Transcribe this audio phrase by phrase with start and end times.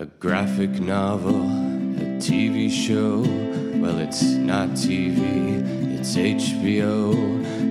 [0.00, 3.20] A graphic novel, a TV show.
[3.82, 7.12] Well, it's not TV, it's HBO.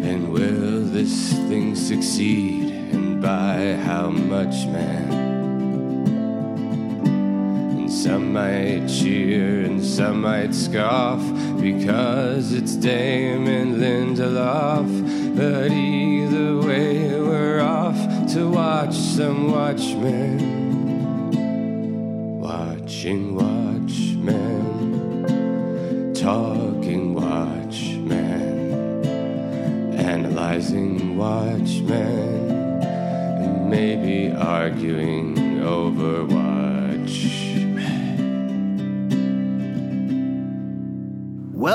[0.04, 2.72] And will this thing succeed?
[2.94, 5.12] And by how much, man?
[7.80, 11.24] And some might cheer and some might scoff
[11.60, 15.36] because it's Damon Lindelof.
[15.36, 17.98] But either way, we're off
[18.34, 20.59] to watch some Watchmen.
[23.00, 24.34] Watching Watchmen.
[26.14, 28.74] Talking Watchmen.
[29.96, 32.52] Analyzing Watchmen.
[32.52, 36.49] And maybe arguing over Watchmen.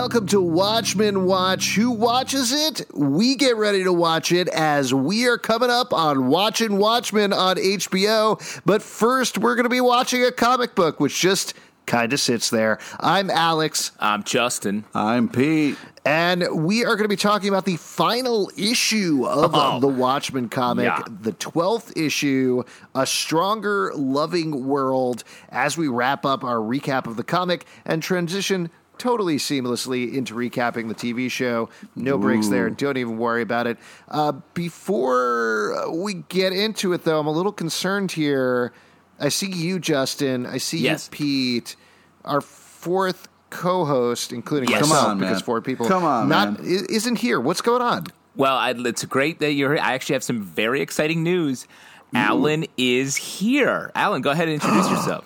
[0.04, 1.76] Welcome to Watchmen Watch.
[1.76, 2.82] Who watches it?
[2.92, 7.56] We get ready to watch it as we are coming up on Watching Watchmen on
[7.56, 8.38] HBO.
[8.66, 11.54] But first, we're going to be watching a comic book, which just
[11.86, 12.78] kind of sits there.
[13.00, 13.92] I'm Alex.
[13.98, 14.84] I'm Justin.
[14.94, 15.78] I'm Pete.
[16.04, 19.80] And we are going to be talking about the final issue of Oh.
[19.80, 21.02] the Watchmen comic, Yeah.
[21.22, 22.62] the 12th issue,
[22.94, 28.02] A Strong And Loving World, as we wrap up our recap of the comic and
[28.02, 28.68] transition
[28.98, 31.68] totally seamlessly into recapping the TV show.
[31.96, 32.70] No breaks there.
[32.70, 33.78] Don't even worry about it.
[34.08, 38.72] Uh, before we get into it, though, I'm a little concerned here.
[39.20, 40.46] I see you, Justin.
[40.46, 41.08] I see Yes.
[41.12, 41.76] you, Pete.
[42.24, 44.82] Our fourth co-host, including Yes.
[44.82, 45.44] myself, Come on, because man.
[45.44, 46.84] four people Come on, not man.
[46.88, 47.38] isn't here.
[47.40, 48.06] What's going on?
[48.36, 49.82] Well, I, it's great that you're here.
[49.82, 51.66] I actually have some very exciting news.
[52.14, 53.90] Alan is here.
[53.94, 55.24] Alan, go ahead and introduce yourself.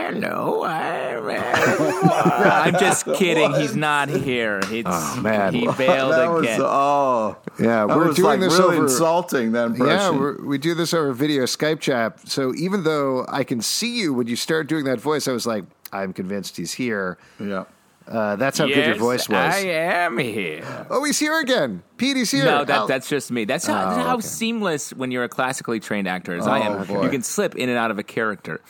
[0.00, 1.28] Hello, I'm
[2.74, 3.52] I'm just kidding.
[3.54, 4.60] He's not here.
[4.64, 5.52] It's, Oh, man.
[5.52, 6.60] he bailed that was again.
[6.62, 8.84] oh Yeah, that we're was doing like this really over.
[8.84, 9.52] insulting.
[9.52, 10.14] That impression.
[10.14, 12.26] Yeah, we're, we do this over video Skype chat.
[12.28, 15.46] So even though I can see you when you start doing that voice, I was
[15.46, 17.18] like, I'm convinced he's here.
[17.38, 17.64] yeah.
[18.08, 19.36] Uh, that's how good your voice was.
[19.54, 20.64] I am here.
[20.90, 21.84] oh, he's here again.
[22.00, 22.44] Pete, he's here.
[22.46, 23.44] No, that, that's just me.
[23.44, 24.22] That's how, that's how okay.
[24.22, 26.86] seamless when you're a classically trained actor as I Oh, am.
[26.86, 27.02] boy.
[27.04, 28.60] You can slip in and out of a character.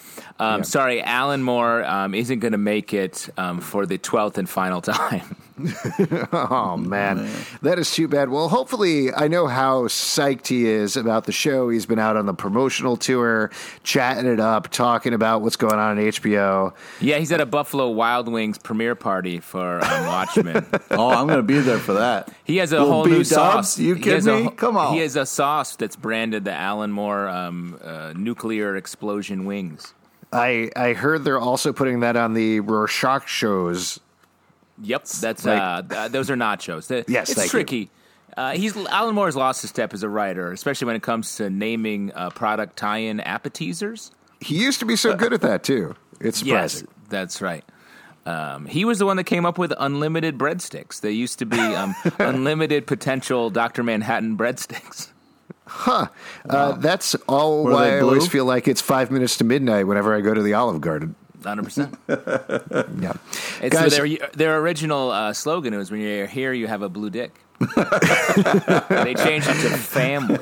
[0.41, 4.49] Um, Sorry, Alan Moore um, isn't going to make it um, for the twelfth and
[4.49, 5.37] final time.
[6.33, 7.29] Oh man,
[7.61, 8.31] that is too bad.
[8.31, 11.69] Well, hopefully, I know how psyched he is about the show.
[11.69, 13.51] He's been out on the promotional tour,
[13.83, 16.73] chatting it up, talking about what's going on in HBO.
[17.01, 20.67] yeah, he's at a Buffalo Wild Wings premiere party for um, Watchmen.
[20.93, 22.31] Oh, I'm going to be there for that.
[22.45, 23.69] He has a Little whole new B-dubs?
[23.71, 23.79] sauce.
[23.79, 24.43] You kidding a me?
[24.45, 24.95] whole- Come on.
[24.95, 29.95] He has a sauce that's branded the Alan Moore um, uh, nuclear explosion wings.
[30.33, 33.99] I I heard they're also putting that on the Rorschach shows.
[34.83, 36.87] Yep, that's Like- uh, th- those are nachos.
[36.87, 37.51] The- Yes, it's thank you.
[37.51, 37.91] tricky.
[38.37, 41.51] Uh, he's Alan Moore's lost his step as a writer, especially when it comes to
[41.51, 44.13] naming uh, product tie-in appetizers.
[44.41, 45.95] He used to be so good at that too.
[46.21, 46.87] It's surprising.
[46.89, 47.65] Yes, that's right.
[48.27, 51.01] Um, he was the one that came up with unlimited breadsticks.
[51.01, 55.09] They used to be um, unlimited potential Doctor Manhattan breadsticks.
[55.67, 56.09] Huh.
[56.49, 60.15] Uh, that's all Were why I always feel like it's five minutes to midnight whenever
[60.15, 61.15] I go to the Olive Garden.
[61.45, 61.97] Hundred percent.
[62.09, 63.15] Yeah,
[63.63, 67.09] It's Guys- their their original uh, slogan was "When you're here, you have a blue
[67.09, 67.33] dick."
[67.77, 70.39] they changed it to family.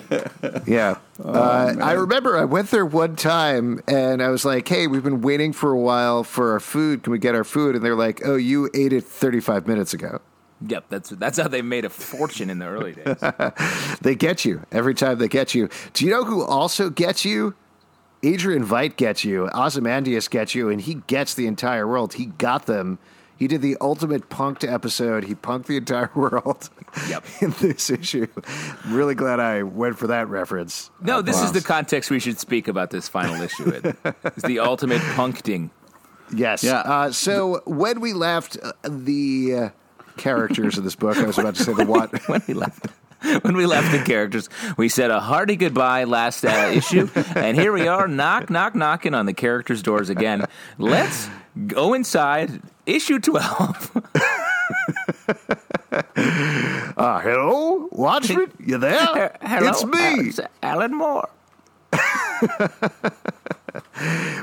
[0.66, 0.98] yeah.
[1.22, 5.20] uh, I remember I went there one time and I was like, "Hey, we've been
[5.20, 7.02] waiting for a while for our food.
[7.02, 10.20] Can we get our food?" And they're like, "Oh, you ate it 35 minutes ago."
[10.66, 13.16] Yep, that's that's how they made a fortune in the early days.
[14.00, 15.68] They get you every time they get you.
[15.92, 17.54] Do you know who also gets you?
[18.22, 19.48] Adrian Veidt gets you.
[19.54, 22.14] Ozymandias gets you, and he gets the entire world.
[22.14, 22.98] He got them.
[23.38, 25.24] He did the ultimate punked episode.
[25.24, 26.68] He punked the entire world
[27.08, 27.24] Yep.
[27.40, 28.26] in this issue.
[28.84, 30.90] I'm really glad I went for that reference.
[31.00, 33.96] No, this is the context we should speak about this final issue in.
[34.24, 35.70] It's the ultimate puncting.
[36.34, 36.64] Yes.
[36.64, 36.78] Yeah.
[36.80, 39.68] Uh, so when we left uh, the uh,
[40.16, 42.10] characters of this book, I was about to say the what.
[42.28, 42.86] When we left,
[43.42, 47.72] when we left the characters, we said a hearty goodbye last uh, issue, and here
[47.72, 50.44] we are, knock, knock, knocking on the characters' doors again.
[50.78, 51.28] Let's
[51.66, 52.60] go inside.
[52.86, 53.90] Issue twelve.
[55.92, 59.36] Uh, hello, Watchman, you there?
[59.42, 59.98] Hello, It's me.
[59.98, 61.28] Alex- Alan Moore.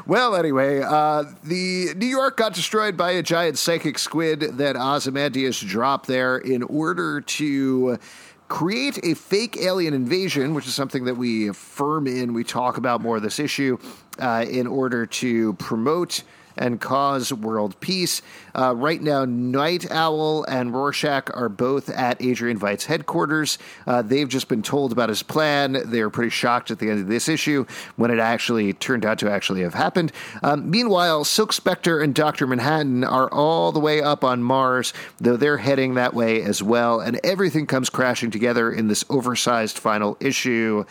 [0.06, 5.60] Well, anyway, uh, the New York got destroyed by a giant psychic squid that Ozymandias
[5.60, 7.98] dropped there in order to
[8.47, 13.01] create a fake alien invasion, which is something that we affirm in, we talk about
[13.01, 13.77] more of this issue.
[14.19, 16.24] uh, in order to promote
[16.57, 18.22] and cause world peace.
[18.54, 23.57] Uh, right now, Night Owl and Rorschach are both at Adrian Veidt's headquarters.
[23.86, 25.78] Uh, they've just been told about his plan.
[25.86, 27.66] They were pretty shocked at the end of this issue
[27.98, 30.12] when it actually turned out to actually have happened.
[30.42, 32.48] Um, meanwhile, Silk Spectre and Dr.
[32.48, 37.00] Manhattan are all the way up on Mars, though they're heading that way as well,
[37.00, 40.86] and everything comes crashing together in this oversized final issue.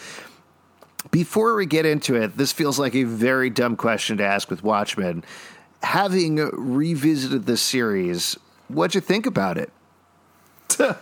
[1.10, 4.62] Before we get into it, this feels like a very dumb question to ask with
[4.62, 5.22] Watchmen
[5.84, 8.36] having revisited this series,
[8.68, 9.70] what'd you think about it?
[10.78, 10.98] well,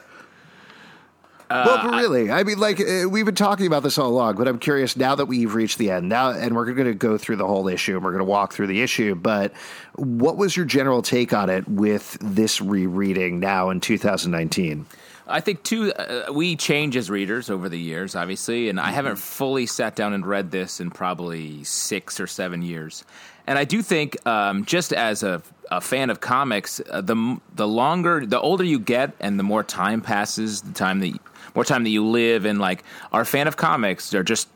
[1.49, 4.49] but really, I, I mean, like uh, we've been talking about this all along, but
[4.49, 7.37] I'm curious now that we've reached the end now, and we're going to go through
[7.37, 9.15] the whole issue and we're going to walk through the issue.
[9.15, 9.53] But
[9.95, 14.87] what was your general take on it with this rereading now in 2019?
[15.27, 19.17] I think too, uh, we change as readers over the years, obviously, and I haven't
[19.17, 23.05] fully sat down and read this in probably six or seven years.
[23.47, 27.67] And I do think, um, just as a, a, fan of comics, uh, the the
[27.67, 31.15] longer, the older you get, and the more time passes, the time that
[31.55, 34.49] more time that you live, and like our fan of comics are just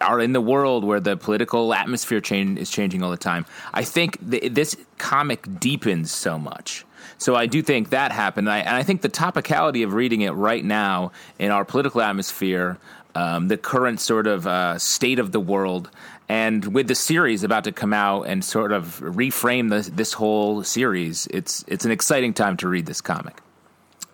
[0.00, 3.44] are in the world where the political atmosphere change is changing all the time.
[3.74, 6.84] I think th- this comic deepens so much.
[7.18, 10.22] So I do think that happened, and I, and I think the topicality of reading
[10.22, 12.78] it right now in our political atmosphere,
[13.14, 15.90] um, the current sort of uh, state of the world,
[16.30, 20.62] and with the series about to come out and sort of reframe this, this whole
[20.62, 23.40] series, it's it's an exciting time to read this comic.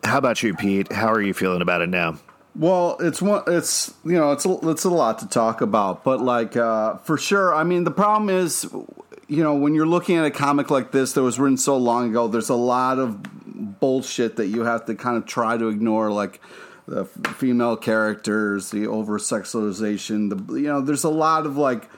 [0.03, 0.91] How about you, Pete?
[0.91, 2.17] How are you feeling about it now?
[2.55, 3.43] Well, it's one.
[3.47, 7.19] It's you know, it's a, it's a lot to talk about, but like uh, for
[7.19, 7.55] sure.
[7.55, 8.67] I mean, the problem is,
[9.29, 12.09] you know, when you're looking at a comic like this that was written so long
[12.09, 16.11] ago, there's a lot of bullshit that you have to kind of try to ignore,
[16.11, 16.41] like
[16.89, 20.31] the female characters, the over sexualization.
[20.31, 21.91] The you know, there's a lot of like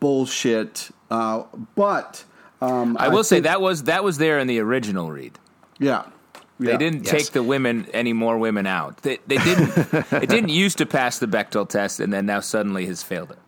[0.00, 0.90] bullshit.
[1.10, 1.44] Uh,
[1.74, 2.24] but
[2.60, 5.38] um, I will I say that was that was there in the original read.
[5.78, 6.06] Yeah.
[6.60, 6.76] They yeah.
[6.76, 7.10] didn't yes.
[7.10, 8.98] take the women any more women out.
[8.98, 9.72] They, they didn't.
[10.12, 13.38] it didn't used to pass the Bechdel test, and then now suddenly has failed it.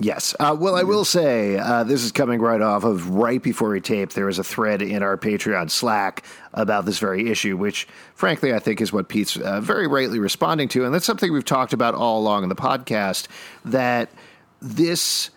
[0.00, 0.34] Yes.
[0.40, 3.80] Uh, well, I will say uh, this is coming right off of right before we
[3.80, 4.14] taped.
[4.14, 8.58] There was a thread in our Patreon Slack about this very issue, which, frankly, I
[8.58, 11.94] think is what Pete's uh, very rightly responding to, and that's something we've talked about
[11.94, 13.28] all along in the podcast.
[13.66, 14.10] That
[14.62, 15.30] this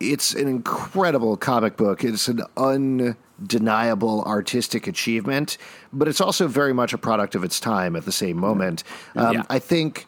[0.00, 2.02] it's an incredible comic book.
[2.02, 5.58] It's an undeniable artistic achievement,
[5.92, 8.82] but it's also very much a product of its time at the same moment.
[9.14, 9.42] Um, Yeah.
[9.50, 10.06] I think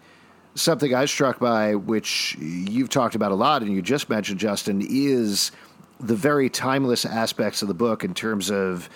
[0.54, 4.84] something I struck by, which you've talked about a lot and you just mentioned, Justin,
[4.88, 5.52] is
[6.00, 8.88] the very timeless aspects of the book in terms of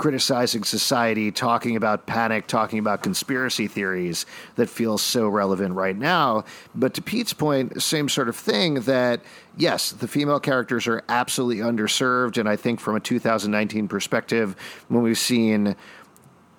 [0.00, 4.24] criticizing society, talking about panic, talking about conspiracy theories
[4.56, 6.42] that feels so relevant right now.
[6.74, 9.20] But to Pete's point, same sort of thing that,
[9.58, 12.38] yes, the female characters are absolutely underserved.
[12.38, 14.56] And I think from a 2019 perspective,
[14.88, 15.76] when we've seen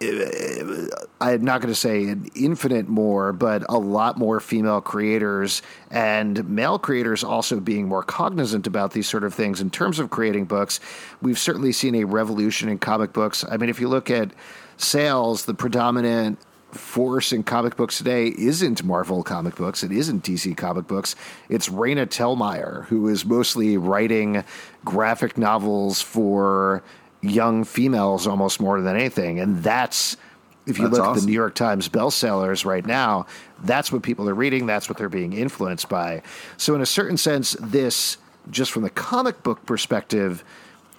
[0.02, 0.88] Uh,
[1.20, 5.62] I'm not going to say an infinite more, but a lot more female creators
[5.92, 10.10] and male creators also being more cognizant about these sort of things in terms of
[10.10, 10.80] creating books.
[11.22, 13.46] We've certainly seen a revolution in comic books.
[13.50, 14.32] I mean, if you look at
[14.78, 16.40] sales, the predominant
[16.74, 19.84] force in comic books today isn't Marvel comic books.
[19.84, 21.16] It isn't DC comic books.
[21.50, 24.44] It's Raina Telgemeier, who is mostly writing
[24.86, 26.84] graphic novels for
[27.22, 29.40] young females almost more than anything.
[29.40, 30.18] And that's,
[30.66, 33.26] if you That's look at the New York Times bestsellers right now,
[33.64, 34.66] that's what people are reading.
[34.66, 36.22] That's what they're being influenced by.
[36.58, 38.18] So, in a certain sense, this,
[38.50, 40.44] just from the comic book perspective,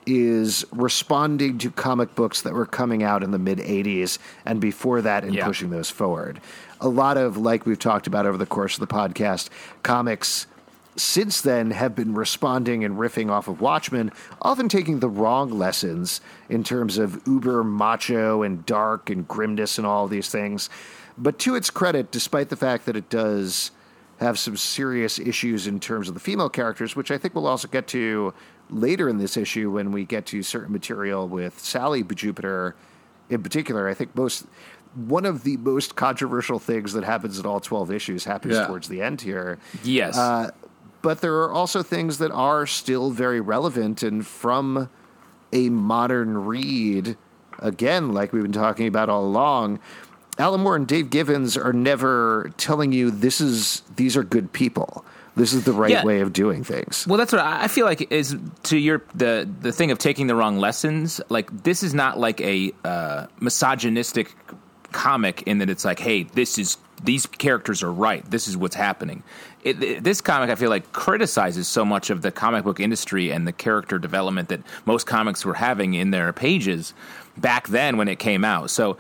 [0.05, 5.01] is responding to comic books that were coming out in the mid 80s and before
[5.03, 5.47] that and Yeah.
[5.47, 6.41] pushing those forward.
[6.81, 9.49] A lot of, like we've talked about over the course of the podcast,
[9.85, 10.47] comics
[10.97, 16.21] since then have been responding and riffing off of Watchmen, often taking the wrong lessons
[16.49, 20.69] in terms of uber macho and dark and grimness and all of these things.
[21.17, 23.71] But to its credit, despite the fact that it does
[24.21, 27.69] have some serious issues in terms of the female characters, which I think we'll also
[27.69, 28.33] get to
[28.71, 32.75] later in this issue when we get to certain material with Sally Jupiter
[33.31, 33.89] in particular.
[33.89, 34.47] I think most
[34.95, 38.67] one of the most controversial things that happens in all 12 issues happens Yeah.
[38.67, 40.19] towards the end here Yes.
[40.19, 40.51] Uh,
[41.03, 44.89] but there are also things that are still very relevant and from
[45.53, 47.17] a modern read
[47.59, 49.79] again like we've been talking about all along
[50.39, 55.05] alan moore and dave gibbons are never telling you this is these are good people
[55.35, 56.05] this is the right Yeah.
[56.05, 59.49] way of doing things Well, that's what I I feel like is to your the
[59.63, 61.23] the thing of taking the wrong lessons.
[61.31, 64.35] Like this is not like a uh, misogynistic
[64.93, 68.23] comic in that it's like, hey, this is these characters are right.
[68.31, 69.23] This is what's happening.
[69.63, 73.47] It, this comic, I feel like, criticizes so much of the comic book industry and
[73.47, 76.95] the character development that most comics were having in their pages
[77.37, 78.71] back then when it came out.
[78.71, 78.97] So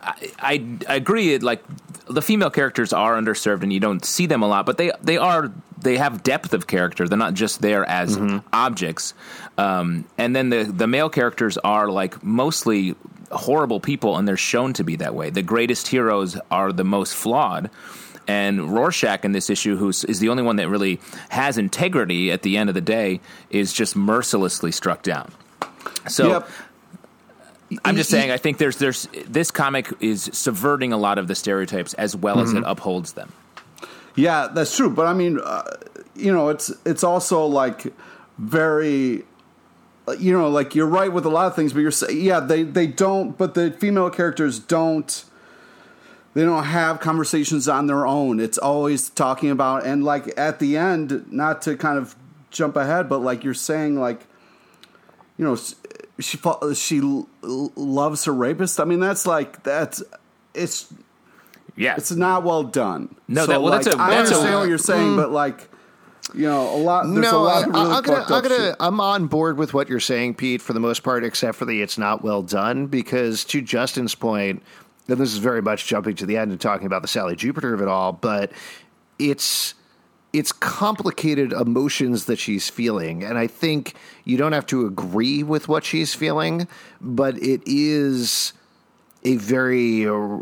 [0.00, 1.38] I, I, I agree.
[1.38, 1.62] Like
[2.08, 5.18] the female characters are underserved, and you don't see them a lot, but they they
[5.18, 7.06] are they have depth of character.
[7.08, 8.16] They're not just there as
[8.52, 9.14] objects.
[9.58, 12.94] Um, and then the the male characters are like mostly
[13.32, 15.30] horrible people, and they're shown to be that way.
[15.30, 17.70] The greatest heroes are the most flawed.
[18.28, 22.42] And Rorschach in this issue, who is the only one that really has integrity at
[22.42, 25.30] the end of the day, is just mercilessly struck down.
[26.08, 26.48] So Yep.
[27.84, 31.34] I'm just saying, I think there's there's this comic is subverting a lot of the
[31.34, 33.32] stereotypes as well as it upholds them.
[34.14, 34.88] Yeah, that's true.
[34.88, 35.62] But I mean, uh,
[36.14, 37.92] you know, it's it's also like
[38.38, 39.24] very,
[40.18, 42.62] you know, like you're right with a lot of things, but you're saying, yeah, they
[42.62, 45.24] they don't, but the female characters don't.
[46.36, 48.40] They don't have conversations on their own.
[48.40, 52.14] It's always talking about, and like at the end, not to kind of
[52.50, 54.20] jump ahead, but like you're saying, like,
[55.38, 55.56] you know,
[56.18, 56.38] she
[56.74, 57.00] she
[57.40, 58.78] loves her rapist.
[58.80, 60.02] I mean, that's like that's
[60.52, 60.92] it's
[61.74, 63.16] Yeah, it's not well done.
[63.28, 65.16] No, that- well, that's a- I that's a- understand what you're saying, mm.
[65.16, 65.70] but like,
[66.34, 67.04] you know, a lot.
[67.04, 68.76] There's a no, lot of really I'm gonna, I'm gonna.
[68.78, 71.80] I'm on board with what you're saying, Pete, for the most part, except for the
[71.80, 72.88] it's not well done.
[72.88, 74.62] Because to Justin's point,
[75.08, 77.74] and this is very much jumping to the end and talking about the Sally Jupiter
[77.74, 78.52] of it all, but
[79.18, 79.74] it's
[80.32, 83.94] it's complicated emotions that she's feeling, and I think
[84.24, 86.68] you don't have to agree with what she's feeling,
[87.00, 88.52] but it is
[89.24, 90.40] a very uh,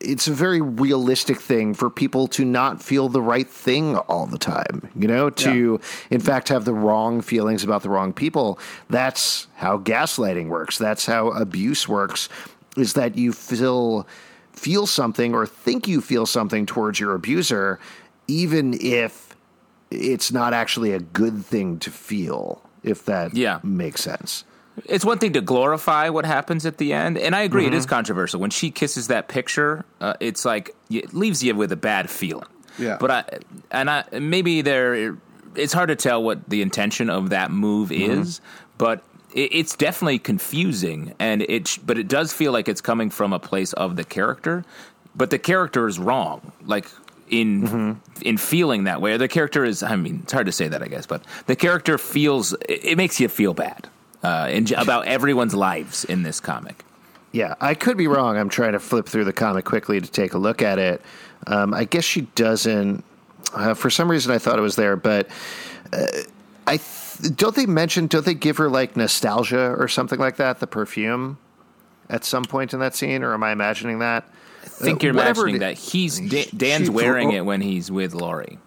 [0.00, 4.38] it's a very realistic thing for people to not feel the right thing all the
[4.38, 5.80] time, you know, to
[6.10, 8.58] in fact have the wrong feelings about the wrong people.
[8.88, 10.78] That's how gaslighting works.
[10.78, 12.28] That's how abuse works
[12.76, 14.06] is that you feel
[14.52, 17.78] feel something or think you feel something towards your abuser
[18.28, 19.36] even if
[19.90, 23.60] it's not actually a good thing to feel if that Yeah.
[23.62, 24.44] makes sense.
[24.86, 27.76] it's one thing to glorify what happens at the end, and I agree it Mm-hmm.
[27.78, 28.40] is controversial.
[28.40, 32.48] When she kisses that picture, uh, it's like it leaves you with a bad feeling.
[32.78, 32.98] Yeah.
[33.00, 33.24] but I
[33.70, 35.16] and I maybe there.
[35.54, 38.20] It's hard to tell what the intention of that move Mm-hmm.
[38.22, 38.40] is,
[38.76, 39.04] but it,
[39.36, 43.72] it's definitely confusing, and it but it does feel like it's coming from a place
[43.74, 44.64] of the character,
[45.14, 46.52] but the character is wrong.
[46.64, 46.88] Like
[47.28, 47.92] in Mm-hmm.
[48.22, 49.82] in feeling that way, or the character is.
[49.82, 52.52] I mean, it's hard to say that, I guess, but the character feels.
[52.68, 53.88] It, it makes you feel bad
[54.22, 56.84] uh, in, about everyone's lives in this comic.
[57.32, 58.38] Yeah, I could be wrong.
[58.38, 61.02] I'm trying to flip through the comic quickly to take a look at it.
[61.46, 63.04] Um, I guess she doesn't.
[63.52, 65.28] Uh, for some reason, I thought it was there, but
[65.92, 66.06] uh,
[66.66, 66.90] I th-
[67.36, 68.06] don't they mention?
[68.06, 70.60] Don't they give her like nostalgia or something like that?
[70.60, 71.38] The perfume
[72.08, 74.28] at some point in that scene, or am I imagining that?
[74.64, 77.60] I think Uh, you're whatever imagining it- that he's Da- Dan's she- wearing it when
[77.60, 78.58] he's with Laurie.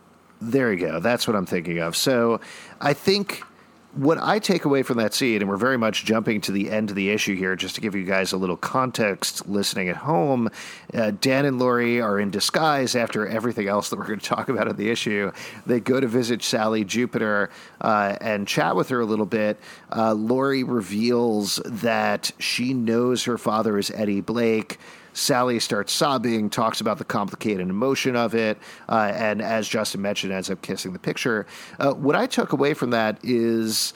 [0.41, 0.99] There you go.
[0.99, 1.95] That's what I'm thinking of.
[1.97, 2.39] So
[2.79, 3.43] I think
[3.93, 6.89] what I take away from that scene, and we're very much jumping to the end
[6.89, 10.49] of the issue here, just to give you guys a little context listening at home.
[10.93, 14.49] Uh, Dan and Laurie are in disguise after everything else that we're going to talk
[14.49, 15.31] about in the issue.
[15.65, 17.49] They go to visit Sally Jupiter
[17.81, 19.59] uh, and chat with her a little bit.
[19.91, 24.77] Uh, Laurie reveals that she knows her father is Eddie Blake.
[25.19, 28.57] Sally starts sobbing, talks about the complicated emotion of it,
[28.87, 31.45] uh, and as Justin mentioned, ends up kissing the picture.
[31.79, 33.93] Uh, what I took away from that is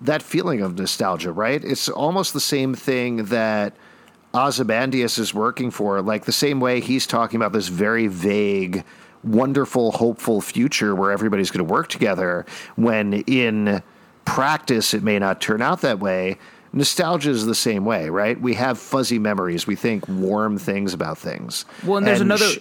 [0.00, 1.62] that feeling of nostalgia, right?
[1.62, 3.76] It's almost the same thing that
[4.34, 8.84] Ozymandias is working for, like the same way he's talking about this very vague,
[9.22, 13.82] wonderful, hopeful future where everybody's going to work together, when in
[14.24, 16.38] practice it may not turn out that way.
[16.72, 18.40] Nostalgia is the same way, right?
[18.40, 19.66] We have fuzzy memories.
[19.66, 21.64] We think warm things about things.
[21.84, 22.44] Well, and there's another.
[22.46, 22.58] sh-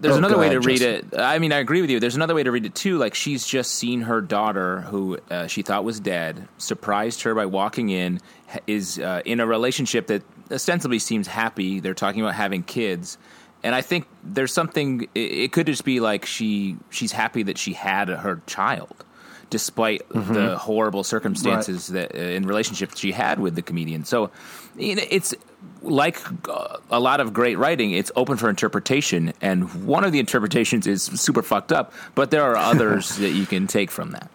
[0.00, 1.10] there's Oh, another way ahead, to read Justin.
[1.12, 1.20] it.
[1.20, 2.00] I mean, I agree with you.
[2.00, 2.96] There's another way to read it too.
[2.98, 7.46] Like she's just seen her daughter, who uh, she thought was dead, surprised her by
[7.46, 8.20] walking in,
[8.66, 11.80] is uh, in a relationship that ostensibly seems happy.
[11.80, 13.18] They're talking about having kids,
[13.62, 15.08] and I think there's something.
[15.14, 19.04] It, it could just be like she she's happy that she had her child,
[19.50, 20.32] despite Mm-hmm.
[20.32, 24.04] the horrible circumstances that uh, in relationship she had with the comedian.
[24.04, 24.30] So,
[24.76, 25.34] you know, it's
[25.82, 27.90] like uh, a lot of great writing.
[27.92, 31.92] It's open for interpretation, and one of the interpretations is super fucked up.
[32.14, 34.30] But there are others that you can take from that.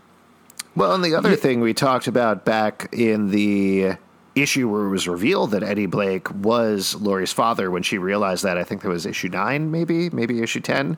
[0.75, 3.93] Well, and the other thing we talked about back in the
[4.35, 8.57] issue where it was revealed that Eddie Blake was Laurie's father when she realized that,
[8.57, 10.97] I think that was issue nine, maybe, maybe issue 10,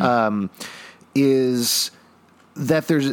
[0.00, 0.50] um,
[1.14, 1.90] is
[2.56, 3.06] that there's,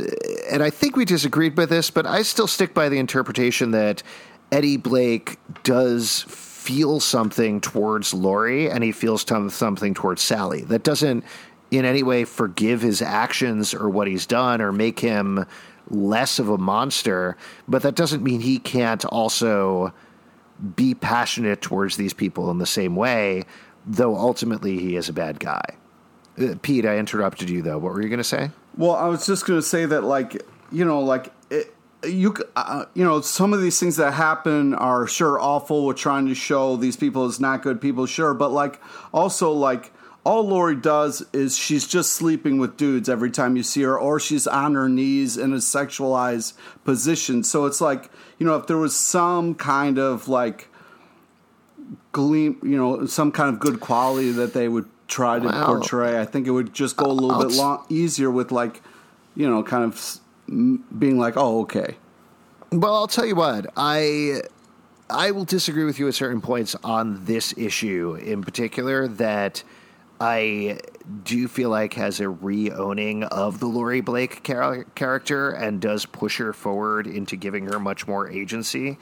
[0.52, 4.04] and I think we disagreed with this, but I still stick by the interpretation that
[4.52, 10.62] Eddie Blake does feel something towards Laurie and he feels something towards Sally.
[10.62, 11.24] That doesn't
[11.72, 15.46] in any way forgive his actions or what he's done or make him
[15.90, 19.94] less of a monster, but that doesn't mean he can't also
[20.76, 23.44] be passionate towards these people in the same way,
[23.88, 25.64] though ultimately he is a bad guy.
[26.38, 27.80] Uh, Pete, I interrupted you though.
[27.80, 28.52] What were you going to say?
[28.78, 31.74] Well, I was just going to say that, like, you know, like it,
[32.04, 35.86] you, uh, you know, some of these things that happen are sure awful.
[35.86, 38.82] We're trying to show these people as not good people, sure, but like
[39.14, 39.92] also like
[40.24, 44.20] all Laurie does is she's just sleeping with dudes every time you see her, or
[44.20, 46.54] she's on her knees in a sexualized
[46.86, 47.44] position.
[47.44, 50.70] So it's like, you know, if there was some kind of like
[52.12, 56.20] gleam, you know, some kind of good quality that they would try to well, portray,
[56.20, 58.82] I think it would just go a little I'll bit long, easier with like,
[59.36, 60.20] you know, kind of
[60.98, 61.98] being like, oh, okay.
[62.72, 64.42] Well, I'll tell you what, I
[65.10, 69.62] I will disagree with you at certain points on this issue in particular that
[70.22, 70.80] I
[71.24, 76.38] do feel like has a re-owning of the Laurie Blake char- character and does push
[76.38, 78.98] her forward into giving her much more agency,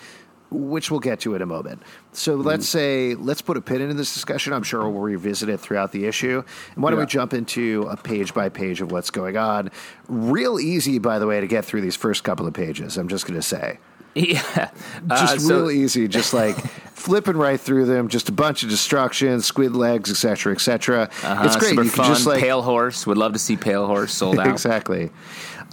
[0.52, 1.82] which we'll get to in a moment.
[2.14, 4.54] So mm let's say let's put a pin in this discussion.
[4.54, 6.44] I'm sure we'll revisit it throughout the issue.
[6.74, 7.06] And why don't yeah.
[7.06, 9.70] we jump into a page by page of what's going on?
[10.08, 12.98] Real easy, by the way, to get through these first couple of pages.
[12.98, 13.80] I'm just going to say.
[14.16, 14.42] Yeah,
[15.10, 16.58] uh, just so, real easy, just like
[16.94, 18.08] flipping right through them.
[18.08, 21.04] Just a bunch of destruction, squid legs, etc., etc.
[21.04, 21.76] Uh-huh, it's great.
[21.76, 22.08] You fun.
[22.08, 23.06] just like Pale Horse.
[23.06, 24.48] Would love to see Pale Horse sold out.
[24.48, 25.12] exactly.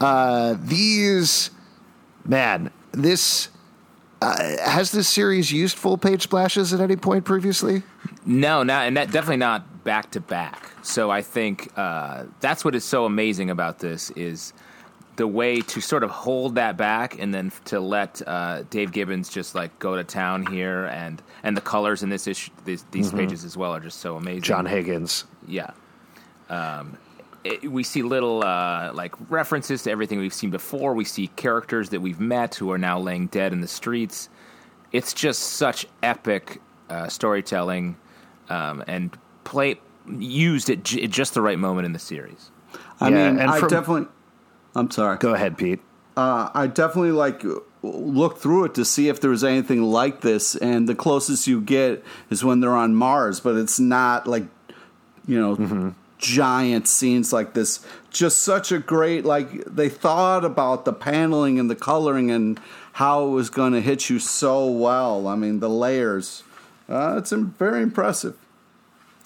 [0.01, 1.51] Uh, these,
[2.27, 3.49] man, this
[4.23, 7.83] uh, has this series used full page splashes at any point previously?
[8.25, 10.71] No, not and that definitely not back to back.
[10.83, 14.53] So I think uh, that's what is so amazing about this is
[15.17, 19.29] the way to sort of hold that back and then to let uh, Dave Gibbons
[19.29, 23.09] just like go to town here and and the colors in this issue these, these
[23.09, 23.19] mm-hmm.
[23.19, 24.43] pages as well are just so amazing.
[24.43, 25.71] John Higgins, yeah.
[26.49, 26.97] Um,
[27.47, 30.95] it, we see little uh, like references to everything we've seen before.
[30.95, 34.29] We see characters that we've met who are now laying dead in the streets.
[34.93, 37.97] It's just such epic uh, storytelling
[38.49, 42.51] um, and play used at, j- at just the right moment in the series.
[43.01, 44.09] I yeah, mean, I from, definitely
[44.75, 45.17] I'm sorry.
[45.19, 45.81] Go ahead, Pete.
[46.17, 47.43] Uh, I definitely like
[47.83, 51.61] look through it to see if there was anything like this, and the closest you
[51.61, 54.45] get is when they're on Mars, but it's not like
[55.27, 55.91] you know mm-hmm.
[56.19, 57.85] Giant scenes like this.
[58.11, 62.59] Just such a great like they thought about the paneling and the coloring and
[62.93, 65.29] how it was going to hit you so well.
[65.29, 66.43] I mean the layers.
[66.89, 68.37] Uh, it's very impressive.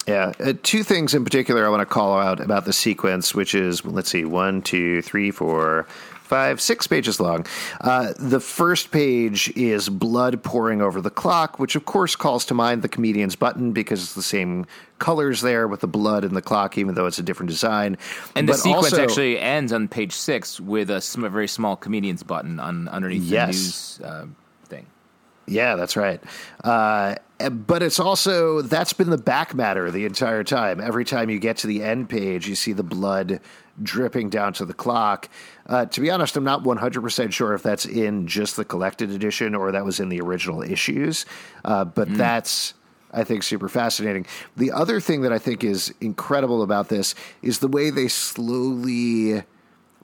[0.07, 3.53] Yeah, uh, two things in particular I want to call out about the sequence, which
[3.53, 5.87] is let's see, one, two, three, four,
[6.31, 7.45] five, six pages long.
[7.81, 12.53] Uh, the first page is blood pouring over the clock, which of course calls to
[12.53, 14.65] mind the comedian's button because it's the same
[14.97, 17.97] colors there with the blood and the clock, even though it's a different design.
[18.33, 22.23] And the sequence also, actually ends on page six with a, a very small comedian's
[22.23, 23.97] button on underneath yes.
[23.97, 24.25] the news uh,
[24.69, 24.85] thing.
[25.47, 26.23] Yeah, that's right.
[26.63, 27.15] Uh,
[27.49, 30.79] but it's also that's been the back matter the entire time.
[30.79, 33.41] Every time you get to the end page, you see the blood
[33.81, 35.29] dripping down to the clock.
[35.67, 39.55] Uh, to be honest, I'm not 100% sure if that's in just the collected edition
[39.55, 41.25] or that was in the original issues.
[41.63, 42.17] Uh, but mm.
[42.17, 42.73] that's,
[43.11, 44.25] I think, super fascinating.
[44.57, 49.43] The other thing that I think is incredible about this is the way they slowly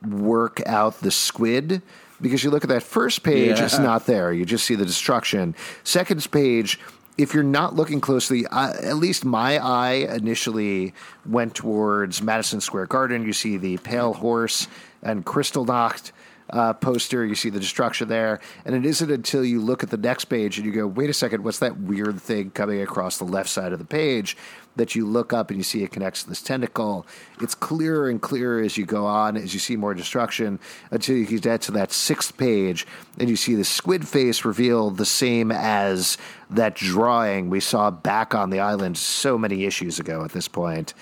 [0.06, 1.82] work out the squid
[2.22, 3.66] because you look at that first page, yeah.
[3.66, 4.34] it's not there.
[4.34, 5.56] You just see the destruction.
[5.84, 6.80] Second page,
[7.18, 10.94] if you're not looking closely, uh, at least my eye initially
[11.26, 13.26] went towards Madison Square Garden.
[13.26, 14.68] You see the pale horse
[15.02, 16.12] and Kristallnacht
[16.52, 17.26] uh, poster.
[17.26, 20.58] You see the destruction there, and it isn't until you look at the next page
[20.58, 23.74] and you go, "Wait a second, what's that weird thing coming across the left side
[23.74, 24.38] of the page?"
[24.78, 27.06] That you look up and you see it connects to this tentacle.
[27.42, 30.60] It's clearer and clearer as you go on, as you see more destruction,
[30.92, 32.88] until you get to that sixth page
[33.20, 36.18] and you see the squid face revealed the same as
[36.50, 40.24] that drawing we saw back on the island so many issues ago.
[40.24, 40.94] At this point.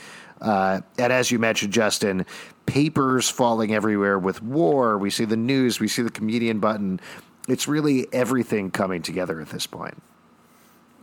[0.42, 2.26] Uh, and as you mentioned, Justin,
[2.66, 4.98] papers falling everywhere with war.
[4.98, 7.00] We see the news, we see the comedian button.
[7.48, 10.02] It's really everything coming together at this point.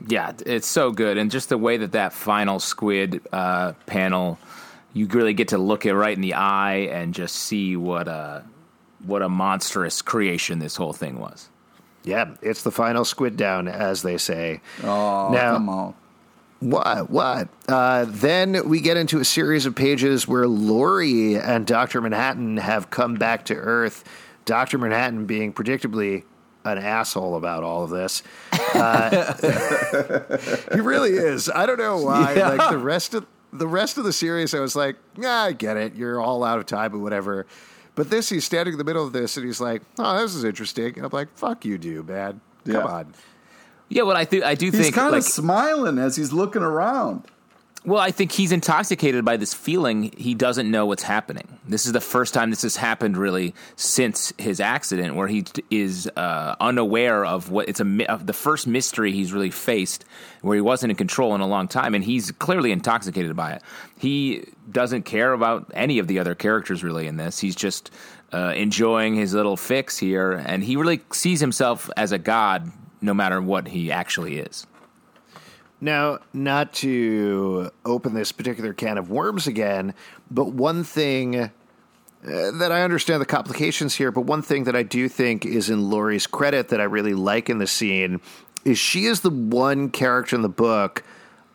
[0.09, 4.39] Yeah, it's so good, and just the way that that final squid uh, panel,
[4.93, 8.45] you really get to look it right in the eye and just see what a
[9.05, 11.49] what a monstrous creation this whole thing was.
[12.05, 14.61] Yeah, it's the final squid down, as they say.
[14.83, 15.95] Oh, now, come on.
[16.61, 17.11] What?
[17.11, 17.49] What?
[17.69, 22.01] Uh, then we get into a series of pages where Laurie and Dr.
[22.01, 24.05] Manhattan have come back to Earth.
[24.45, 24.79] Dr.
[24.79, 26.25] Manhattan being predictably
[26.65, 28.23] an asshole about all of this.
[28.75, 29.35] Uh,
[30.75, 31.49] he really is.
[31.51, 32.35] I don't know why.
[32.35, 32.51] Yeah.
[32.51, 35.77] Like the rest of the rest of the series, I was like, yeah, I get
[35.77, 35.95] it.
[35.95, 37.47] You're all out of time or whatever.
[37.95, 40.45] But this, he's standing in the middle of this, and he's like, "Oh, this is
[40.45, 42.41] interesting." And I'm like, "Fuck you, do man.
[42.65, 42.81] Come Yeah.
[42.85, 43.15] on."
[43.91, 46.33] Yeah, well, I think I do He's think he's kind of like smiling as he's
[46.33, 47.27] looking around.
[47.85, 51.59] Well, I think he's intoxicated by this feeling he doesn't know what's happening.
[51.67, 56.09] This is the first time this has happened really since his accident, where he is
[56.17, 60.05] uh, unaware of what it's a the first mystery he's really faced,
[60.43, 63.63] where he wasn't in control in a long time, and he's clearly intoxicated by it.
[63.99, 67.41] He doesn't care about any of the other characters really in this.
[67.41, 67.91] He's just
[68.33, 73.13] uh, enjoying his little fix here, and he really sees himself as a god, no
[73.13, 74.69] matter what he actually is.
[75.83, 79.95] Now, not to open this particular can of worms again,
[80.31, 81.51] but one thing uh,
[82.23, 85.91] that I understand the complications here, but one thing that I do think is in
[85.91, 88.21] Laurie's credit that I really like in the scene
[88.65, 91.03] is she is the one character in the book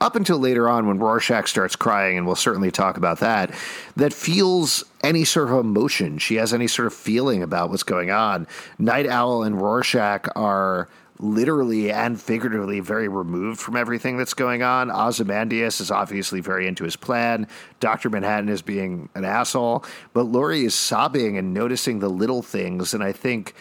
[0.01, 3.55] up until later on when Rorschach starts crying, and we'll certainly talk about that,
[3.95, 6.17] that feels any sort of emotion.
[6.17, 8.45] She has any sort of feeling about what's going on.
[8.77, 14.91] Night Owl and Rorschach are literally and figuratively very removed from everything that's going on.
[14.91, 17.47] Ozymandias is obviously very into his plan.
[17.79, 18.09] Dr.
[18.09, 23.03] Manhattan is being an asshole, but Laurie is sobbing and noticing the little things, and
[23.03, 23.53] I think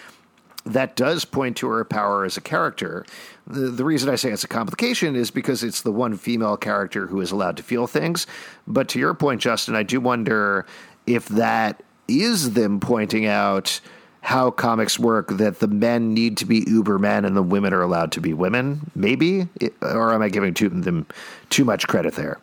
[0.66, 3.06] that does point to her power as a character.
[3.46, 7.06] The, the reason I say it's a complication is because it's the one female character
[7.06, 8.26] who is allowed to feel things.
[8.66, 10.66] But to your point, Justin, I do wonder
[11.06, 13.80] if that is them pointing out
[14.26, 17.80] how comics work that the men need to be uber men and the women are
[17.80, 19.46] allowed to be women maybe
[19.82, 21.06] or am i giving too, them
[21.48, 22.38] too much credit there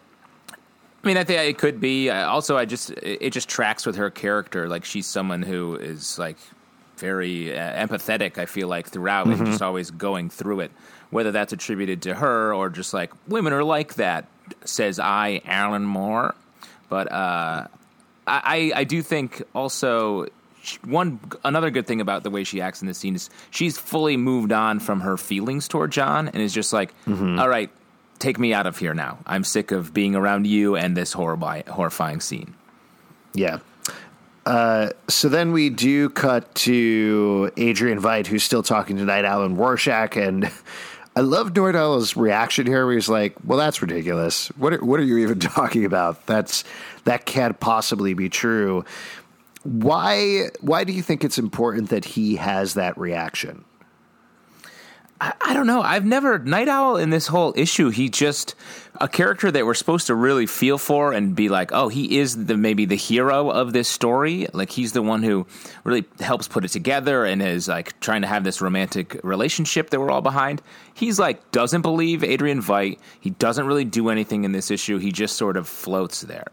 [1.04, 2.10] I mean, I think it could be.
[2.10, 4.70] Also, I just it just tracks with her character.
[4.70, 6.38] Like she's someone who is like
[6.96, 8.38] very uh, empathetic.
[8.38, 10.72] I feel like throughout, and just always going through it.
[11.10, 14.30] Whether that's attributed to her or just like women are like that,
[14.64, 16.36] says I, Alan Moore.
[16.88, 17.68] But uh,
[18.26, 20.28] I, I do think also
[20.86, 24.18] one another good thing about the way she acts in this scene is she's fully
[24.18, 27.70] moved on from her feelings toward John and is just like, "All right,
[28.20, 29.18] take me out of here now.
[29.26, 32.54] I'm sick of being around you and this horribi- horrifying scene.
[33.34, 33.60] Yeah.
[34.46, 39.44] Uh, so then we do cut to Adrian Veidt, who's still talking to Night Owl
[39.46, 40.52] and Rorschach, and
[41.16, 44.48] I love Owl's reaction here, where he's like, "Well, that's ridiculous.
[44.58, 46.26] What are, what are you even talking about?
[46.26, 46.64] That's
[47.06, 48.84] that can't possibly be true."
[49.64, 53.64] Why why do you think it's important that he has that reaction?
[55.22, 55.82] I, I don't know.
[55.82, 57.90] I've never Night Owl in this whole issue.
[57.90, 58.56] He just
[59.00, 62.46] a character that we're supposed to really feel for and be like, oh, he is
[62.46, 64.48] the maybe the hero of this story.
[64.52, 65.48] Like he's the one who
[65.86, 70.00] really helps put it together and is like trying to have this romantic relationship that
[70.00, 70.62] we're all behind.
[70.94, 73.00] He's like doesn't believe Adrian Veidt.
[73.22, 74.98] He doesn't really do anything in this issue.
[74.98, 76.48] He just sort of floats there.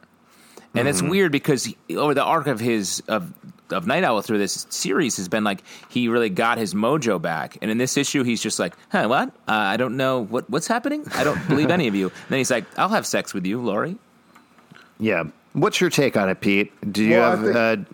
[0.74, 3.32] And it's weird because he, over the arc of his of
[3.70, 7.58] of Night Owl through this series has been like he really got his mojo back,
[7.62, 9.28] and in this issue he's just like, "Huh, what?
[9.48, 11.04] Uh, I don't know what what's happening.
[11.14, 13.60] I don't believe any of you." And then he's like, "I'll have sex with you,
[13.60, 13.96] Laurie."
[14.98, 15.24] Yeah.
[15.54, 16.72] What's your take on it, Pete?
[16.92, 17.92] Do you Well, I have think- uh,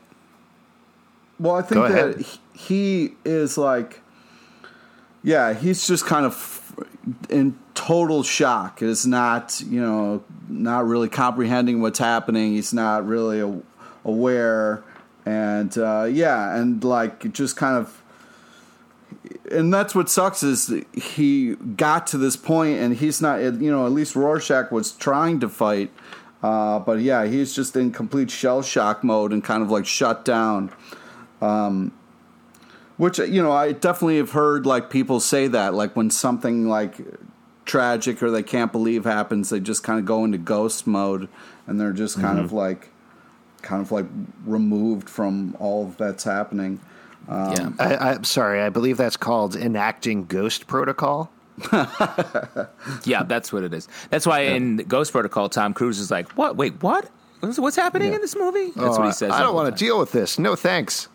[1.38, 2.40] Well, I think that he
[3.06, 4.00] he is like,
[5.22, 6.65] yeah, he's just kind of
[7.28, 8.82] in total shock.
[8.82, 12.52] Is not you know not really comprehending what's happening.
[12.52, 13.62] He's not really
[14.04, 14.84] aware,
[15.24, 18.02] and uh, yeah, and like just kind of.
[19.50, 23.86] And that's what sucks is he got to this point and he's not, you know,
[23.86, 25.90] at least Rorschach was trying to fight,
[26.42, 30.24] uh, but yeah, he's just in complete shell shock mode and kind of like shut
[30.24, 30.72] down.
[32.96, 36.96] Which you know, I definitely have heard like people say that, like when something like
[37.66, 41.28] tragic or they can't believe happens, they just kind of go into ghost mode
[41.66, 42.56] and they're just kind of mm-hmm.
[42.56, 42.88] like,
[43.61, 44.06] kind of like
[44.46, 46.80] removed from all that's happening.
[47.28, 51.30] Um, yeah, I, I'm sorry, I believe that's called enacting ghost protocol.
[53.04, 53.88] yeah, that's what it is.
[54.11, 56.54] That's why in Ghost Protocol, Tom Cruise is like, "What?
[56.56, 57.09] Wait, what?
[57.40, 59.32] What's, what's happening in this movie?" That's Oh, what he says.
[59.32, 60.38] I don't want to deal with this.
[60.38, 61.09] No thanks.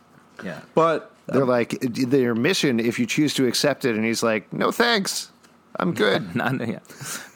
[0.43, 4.51] Yeah, But They're like their mission if you choose to accept it, and he's like,
[4.51, 5.31] "No thanks,
[5.77, 6.79] I'm good." Not- yeah.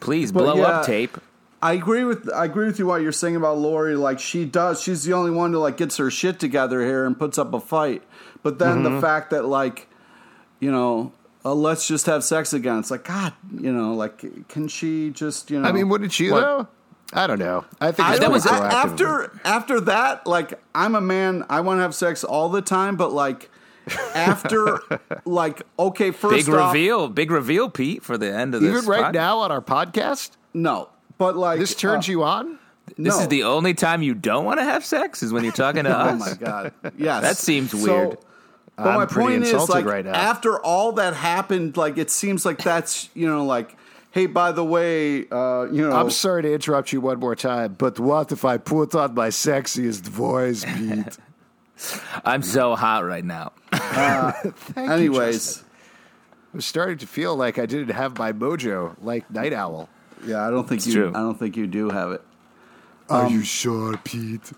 [0.02, 1.18] Please But blow yeah, up tape.
[1.62, 3.96] I agree with I agree with you what you're saying about Laurie.
[3.96, 7.18] Like she does, she's the only one who like gets her shit together here and
[7.18, 8.04] puts up a fight.
[8.44, 8.96] But then Mm-hmm.
[8.96, 9.88] the fact that like,
[10.60, 12.80] you know, uh, let's just have sex again.
[12.80, 15.68] It's like God, you know, like can she just you know?
[15.68, 16.42] I mean, wouldn't she What?
[16.42, 16.68] though?
[17.14, 17.64] I don't know.
[17.80, 18.74] I think I that was- pretty a- proactive.
[18.74, 20.28] after after that.
[20.28, 21.46] Like I'm a man.
[21.50, 23.50] I want to have sex all the time, but like
[24.14, 24.80] after
[25.26, 28.86] like okay, first Big off, reveal, big reveal, Pete, for the end of Even this.
[28.86, 29.14] right pod.
[29.14, 32.60] now on our podcast, no, but like this turns uh, you on.
[32.98, 33.22] This no.
[33.22, 35.90] is the only time you don't want to have sex is when you're talking to
[35.98, 36.14] us.
[36.14, 36.74] Oh my god!
[36.98, 38.18] Yes, That seems So- weird.
[38.78, 40.14] but I'm my pretty point is, insulted like, right now.
[40.14, 43.76] after all that happened, like it seems like that's you know, like,
[44.12, 47.74] hey, by the way, uh, you know, I'm sorry to interrupt you one more time,
[47.78, 51.18] but what if I put on my sexiest voice, Pete?
[52.24, 53.52] I'm so hot right now.
[53.72, 55.66] Thank anyways, Justin.
[56.54, 59.90] I'm starting to feel like I didn't have my mojo like Night Owl.
[60.26, 61.10] yeah, I don't think It's you, true.
[61.10, 62.22] I don't think you do have it.
[63.10, 64.52] Are you sure, Pete?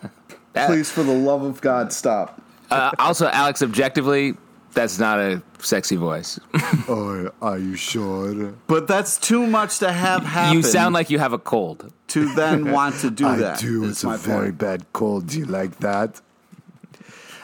[0.54, 2.40] Please, for the love of God, stop.
[2.70, 4.34] Uh, also, Alex, objectively,
[4.72, 6.38] that's not a sexy voice.
[6.88, 8.54] Oh, are you sure?
[8.66, 10.56] But that's too much to have happen.
[10.56, 11.92] you sound like you have a cold.
[12.08, 13.60] to then want to do I that.
[13.60, 13.84] do.
[13.88, 14.58] It's a my very point.
[14.58, 15.28] bad cold.
[15.28, 16.20] Do you like that?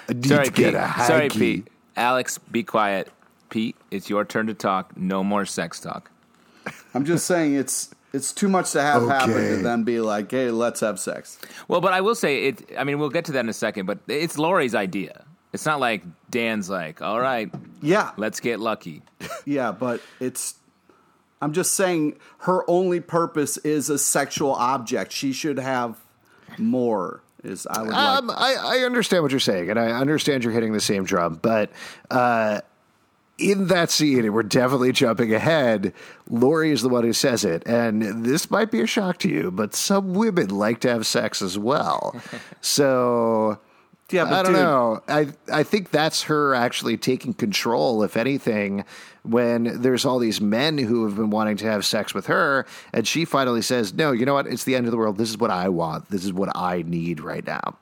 [0.08, 0.74] I need Sorry, to get Pete.
[0.74, 1.06] a hanky.
[1.12, 1.68] Sorry, Pete.
[1.96, 3.10] Alex, be quiet.
[3.50, 4.96] Pete, it's your turn to talk.
[4.96, 6.10] No more sex talk.
[6.94, 9.62] I'm just saying it's it's too much to have happen to Okay.
[9.62, 11.38] then be like, hey, let's have sex.
[11.66, 12.70] Well, but I will say it.
[12.78, 13.86] I mean, we'll get to that in a second.
[13.86, 15.24] But it's Laurie's idea.
[15.52, 19.02] It's not like Dan's like, all right, Yeah, let's get lucky.
[19.46, 20.54] yeah, but it's.
[21.40, 25.12] I'm just saying her only purpose is a sexual object.
[25.12, 25.98] She should have
[26.58, 27.22] more.
[27.44, 28.38] Is I would Um, like.
[28.38, 31.70] I, I understand what you're saying, and I understand you're hitting the same drum, but
[32.10, 32.60] uh,
[33.38, 35.92] in that scene, and we're definitely jumping ahead,
[36.28, 39.52] Laurie is the one who says it, and this might be a shock to you,
[39.52, 42.20] but some women like to have sex as well.
[42.60, 43.58] so.
[44.10, 45.02] Yeah, but I don't dude- know.
[45.06, 48.84] I I think that's her actually taking control, if anything,
[49.28, 53.06] when there's all these men who have been wanting to have sex with her, and
[53.06, 54.46] she finally says, "No, you know what?
[54.46, 55.18] It's the end of the world.
[55.18, 56.10] This is what I want.
[56.10, 57.76] This is what I need right now."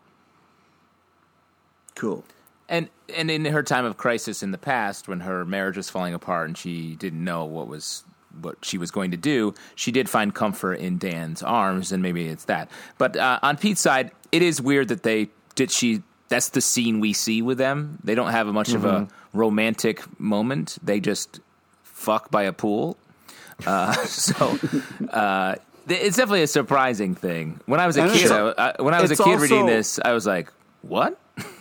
[1.95, 2.25] Cool.
[2.69, 6.15] And and in her time of crisis in the past, when her marriage was falling
[6.15, 8.05] apart and she didn't know what was
[8.41, 12.29] what she was going to do, she did find comfort in Dan's arms, and maybe
[12.29, 12.71] it's that.
[12.99, 16.03] But uh, on Pete's side, it is weird that they did she.
[16.29, 18.01] That's the scene we see with them.
[18.03, 19.07] They don't have much of a
[19.37, 20.79] romantic moment.
[20.83, 21.41] They just
[21.83, 22.97] fuck by a pool.
[23.67, 24.59] Uh, so
[25.11, 25.57] uh,
[25.89, 27.61] it's definitely a surprising thing.
[27.67, 29.67] When I was a And kid, I, I, when I was a it's kid reading
[29.67, 31.19] this, I was like, "What?"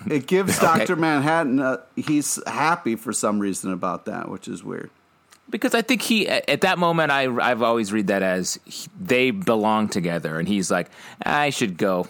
[0.10, 1.60] It gives Doctor Manhattan.
[1.60, 4.90] Uh, he's happy for some reason about that, which is weird.
[5.50, 8.88] Because I think he at at that moment I I've always read that as he,
[9.00, 10.90] they belong together, and he's like,
[11.24, 12.08] I should go.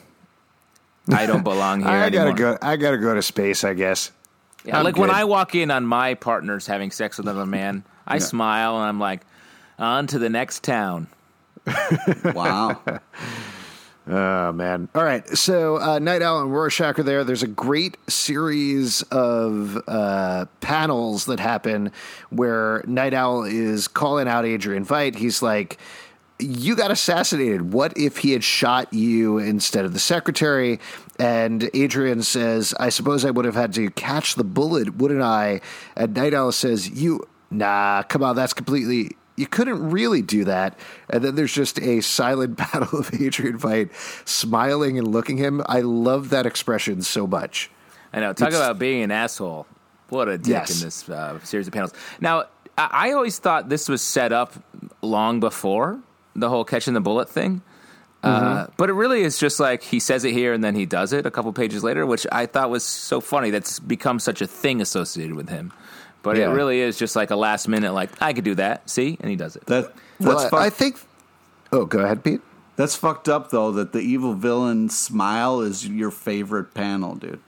[1.09, 2.57] I don't belong here I gotta go.
[2.61, 3.63] I gotta go to space.
[3.63, 4.11] I guess.
[4.65, 5.09] Yeah, I'm like when.
[5.09, 8.99] I walk in on my partners having sex with another man, I smile and I'm
[8.99, 9.21] like,
[9.79, 11.07] on to the next town.
[12.33, 12.81] Wow.
[14.07, 14.87] Oh man!
[14.93, 17.23] All right, so uh, Night Owl and Rorschach are there.
[17.23, 21.91] There's a great series of uh, panels that happen
[22.29, 25.15] where Night Owl is calling out Adrian Veidt.
[25.15, 25.79] He's like,
[26.37, 27.73] "You got assassinated.
[27.73, 30.79] What if he had shot you instead of the secretary?"
[31.17, 35.61] And Adrian says, "I suppose I would have had to catch the bullet, wouldn't I?"
[35.95, 40.79] And Night Owl says, "You, nah, come on, that's completely." you couldn't really do that.
[41.09, 43.89] And then there's just a silent battle of Adrian Veidt
[44.25, 45.61] smiling and looking him.
[45.65, 47.69] I love that expression so much.
[48.13, 48.31] I know.
[48.31, 49.67] Talk It's- about being an asshole.
[50.07, 50.79] What a dick Yes.
[50.81, 51.91] in this uh, series of panels.
[52.21, 52.45] Now,
[52.77, 54.53] I, I always thought this was set up
[55.01, 55.99] long before
[56.33, 57.61] the whole catching the bullet thing.
[58.25, 61.13] Uh, but it really is just like he says it here and then he does
[61.13, 63.49] it a couple pages later, which I thought was so funny.
[63.51, 65.71] That's become such a thing associated with him.
[66.23, 66.49] But Yeah.
[66.49, 68.89] it really is just like a last minute, like I could do that.
[68.89, 69.65] See, and he does it.
[69.67, 70.97] That that's Well, fucked, I think.
[71.71, 72.41] Oh, go ahead, Pete.
[72.77, 73.71] that's fucked up though.
[73.71, 77.39] That the evil villain smile is your favorite panel, dude.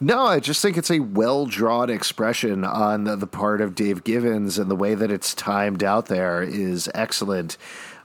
[0.00, 4.04] No, I just think it's a well drawn expression on the, the part of Dave
[4.04, 7.56] Gibbons, and the way that it's timed out there is excellent.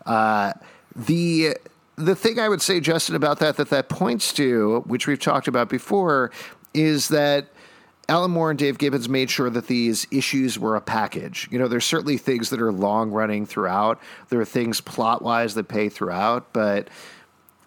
[0.06, 0.54] Uh,
[0.96, 1.58] the
[1.98, 5.48] the thing I would say, Justin, about that that that points to, which we've talked
[5.48, 6.32] about before,
[6.74, 7.48] is that
[8.08, 11.48] Alan Moore and Dave Gibbons made sure that these issues were a package.
[11.52, 14.00] You know, there's certainly things that are long running throughout.
[14.30, 16.90] There are things plot wise that pay throughout, but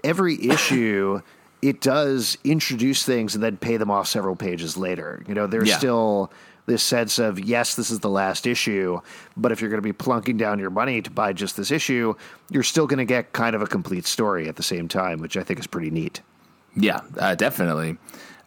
[0.05, 1.21] every issue
[1.61, 5.25] it does introduce things and then pay them off several pages later.
[5.27, 5.79] You know, there's Yeah.
[5.79, 6.33] still
[6.68, 9.00] this sense of yes, this is the last issue,
[9.37, 12.14] but if you're going to be plunking down your money to buy just this issue,
[12.50, 15.37] you're still going to get kind of a complete story at the same time, which
[15.37, 16.20] I think is pretty neat.
[16.76, 17.96] Yeah, uh, definitely.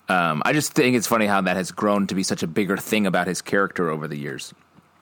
[0.07, 2.77] Um, I just think it's funny how that has grown to be such a bigger
[2.77, 4.53] thing about his character over the years.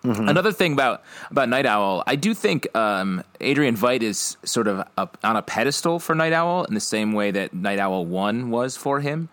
[0.01, 4.87] Another thing about about Night Owl, I do think um, Adrian Veidt is sort of
[4.97, 8.49] up on a pedestal for Night Owl in the same way that Night Owl One
[8.49, 9.27] was for him.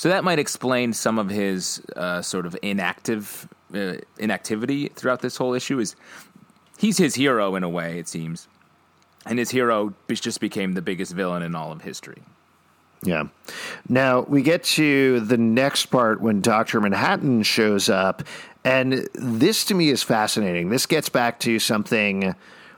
[0.00, 5.36] So that might explain some of his uh, sort of inactive uh, inactivity throughout this
[5.36, 5.78] whole issue.
[5.78, 5.94] Is
[6.78, 8.48] he's his hero in a way, it seems,
[9.26, 12.22] and his hero just became the biggest villain in all of history.
[13.02, 13.24] Yeah.
[13.90, 16.80] Now we get to the next part when Dr.
[16.80, 18.22] Manhattan shows up.
[18.64, 20.70] And this to me is fascinating.
[20.70, 22.34] This gets back to something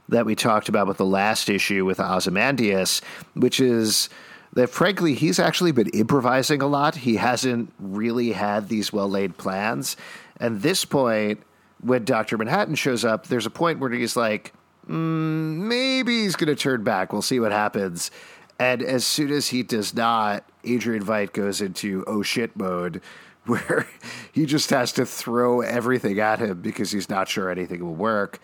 [0.08, 3.00] that we talked about with the last issue with Ozymandias,
[3.34, 4.08] which is
[4.54, 6.96] that frankly, he's actually been improvising a lot.
[6.96, 9.96] He hasn't really had these well laid plans.
[10.38, 11.42] And this point,
[11.80, 12.36] when Dr.
[12.36, 14.52] Manhattan shows up, there's a point where he's like,
[14.88, 17.12] mm, maybe he's going to turn back.
[17.12, 18.10] We'll see what happens.
[18.58, 23.00] And as soon as he does not, Adrian Veidt goes into oh shit mode,
[23.46, 23.88] where
[24.30, 28.38] he just has to throw everything at him because he's not sure anything will work.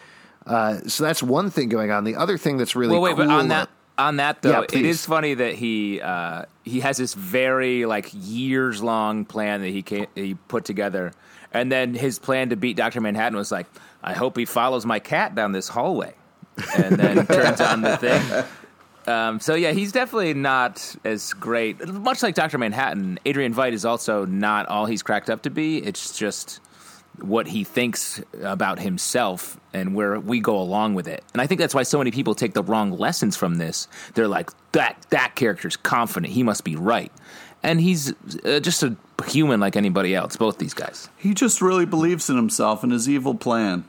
[0.46, 2.04] Uh, so that's one thing going on.
[2.04, 4.78] The other thing that's really well, wait, cool, but on that on that though, Yeah,
[4.78, 9.68] it is funny that he uh, he has this very like years long plan that
[9.68, 11.12] he ca he put together,
[11.52, 13.66] and then his plan to beat Doctor Manhattan was like,
[14.02, 16.14] I hope he follows my cat down this hallway,
[16.76, 18.44] and then turns on the thing.
[19.12, 21.86] Um, so yeah, he's definitely not as great.
[21.88, 25.78] Much like Doctor Manhattan, Adrian Veidt is also not all he's cracked up to be.
[25.78, 26.60] It's just
[27.22, 31.24] what he thinks about himself and where we go along with it.
[31.32, 33.88] And I think that's why so many people take the wrong lessons from this.
[34.14, 36.32] They're like, that that character's confident.
[36.32, 37.12] He must be right.
[37.62, 38.12] And he's
[38.44, 41.08] uh, just a human like anybody else, both these guys.
[41.16, 43.84] He just really believes in himself and his evil plan.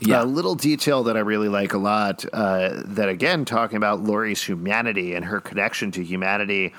[0.00, 0.22] Yeah.
[0.22, 4.42] A little detail that I really like a lot, uh, that again, talking about Laurie's
[4.42, 6.72] humanity and her connection to humanity, is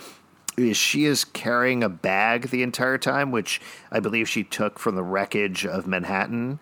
[0.74, 3.62] she is carrying a bag the entire time, which
[3.92, 6.60] I believe she took from the wreckage of Manhattan.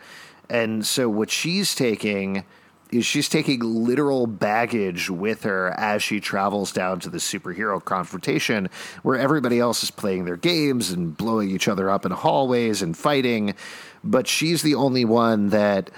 [0.49, 2.45] And so what she's taking
[2.91, 8.69] is she's taking literal baggage with her as she travels down to the superhero confrontation
[9.01, 12.97] where everybody else is playing their games and blowing each other up in hallways and
[12.97, 13.55] fighting.
[14.03, 15.89] But she's the only one that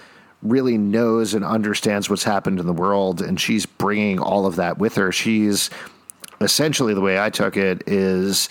[0.43, 4.77] really knows and understands what's happened in the world, and she's bringing all of that
[4.77, 5.11] with her.
[5.11, 5.69] She's
[6.43, 8.49] essentially the way I took it is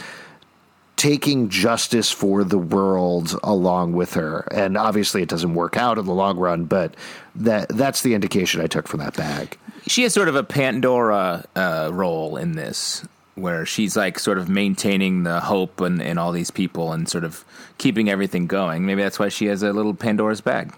[0.96, 4.46] taking justice for the world along with her.
[4.52, 6.94] And obviously, it doesn't work out in the long run, but
[7.34, 9.58] that that's the indication I took from that bag.
[9.86, 14.48] she has sort of a Pandora uh, role in this, where she's like sort of
[14.48, 17.44] maintaining the hope and, and all these people and sort of
[17.78, 18.86] keeping everything going.
[18.86, 20.72] Maybe that's why she has a little Pandora's bag.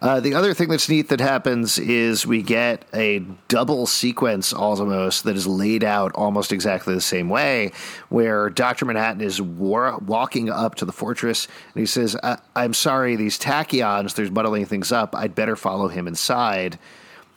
[0.00, 5.24] Uh, the other thing that's neat that happens is we get a double sequence almost
[5.24, 7.72] that is laid out almost exactly the same way,
[8.08, 8.86] where Dr.
[8.86, 12.16] Manhattan is war- walking up to the fortress and he says,
[12.56, 15.14] I'm sorry, these tachyons, there's muddling things up.
[15.14, 16.78] I'd better follow him inside.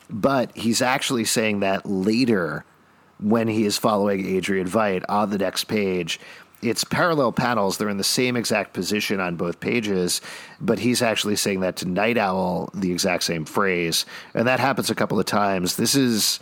[0.10, 2.66] But he's actually saying that later
[3.20, 6.20] when he is following Adrian Veidt on the next page.
[6.64, 7.78] It's parallel panels.
[7.78, 10.22] They're in the same exact position on both pages,
[10.62, 14.06] but he's actually saying that to Night Owl, the exact same phrase.
[14.34, 15.76] And that happens a couple of times.
[15.76, 16.40] This is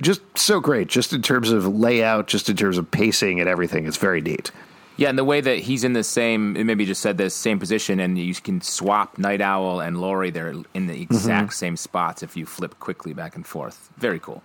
[0.00, 3.86] just so great, just in terms of layout, just in terms of pacing and everything.
[3.86, 4.50] It's very neat.
[4.96, 8.00] Yeah, and the way that he's in the same, maybe just said this same position,
[8.00, 10.30] and you can swap Night Owl and Laurie.
[10.30, 13.90] They're in the exact same spots if you flip quickly back and forth.
[13.96, 14.42] Very cool.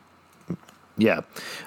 [0.98, 1.22] Yeah.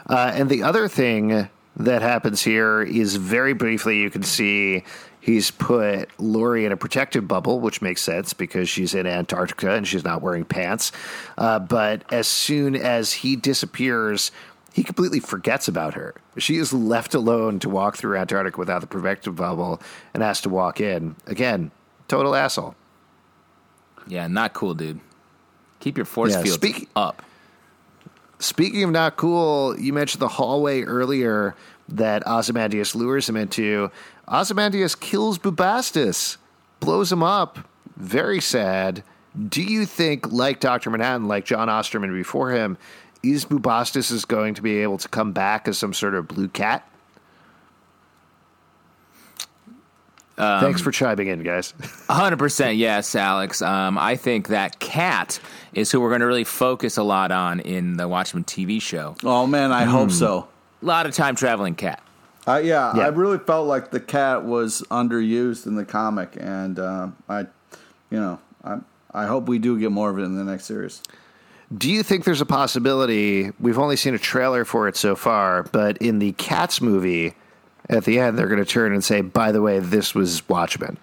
[0.08, 4.84] Uh, and the other thing that happens here is very briefly you can see
[5.20, 9.86] he's put Laurie in a protective bubble, which makes sense because she's in Antarctica and
[9.86, 10.90] she's not wearing pants.
[11.36, 14.30] Uh, but as soon as he disappears,
[14.72, 16.14] he completely forgets about her.
[16.36, 19.80] She is left alone to walk through Antarctica without the protective bubble
[20.14, 21.16] and has to walk in.
[21.26, 21.70] Again,
[22.06, 22.74] total asshole.
[24.06, 25.00] Yeah, not cool, dude.
[25.80, 27.22] Keep your force Yeah, fields speak- up.
[28.38, 31.56] Speaking of not cool, you mentioned the hallway earlier
[31.88, 33.90] that Ozymandias lures him into.
[34.28, 36.36] Ozymandias kills Bubastis,
[36.80, 37.58] blows him up.
[37.96, 39.02] Very sad.
[39.48, 40.90] Do you think, like Dr.
[40.90, 42.78] Manhattan, like John Osterman before him,
[43.22, 46.48] is Bubastis is going to be able to come back as some sort of blue
[46.48, 46.88] cat?
[50.38, 51.74] Thanks for chiming in, guys.
[52.08, 53.60] hundred percent, yes, Alex.
[53.60, 55.40] Um, I think that cat
[55.74, 59.16] is who we're going to really focus a lot on in the Watchmen TV show.
[59.24, 60.48] Oh man, I hope so.
[60.82, 62.02] A lot of time traveling cat.
[62.46, 63.02] Uh, yeah, Yeah.
[63.04, 67.40] I really felt like the cat was underused in the comic, and uh, I,
[68.10, 68.78] you know, I
[69.12, 71.02] I hope we do get more of it in the next series.
[71.76, 73.50] Do you think there's a possibility?
[73.60, 77.34] We've only seen a trailer for it so far, but in the Cats movie,
[77.88, 80.96] at the end, they're going to turn and say, "By the way, this was Watchmen."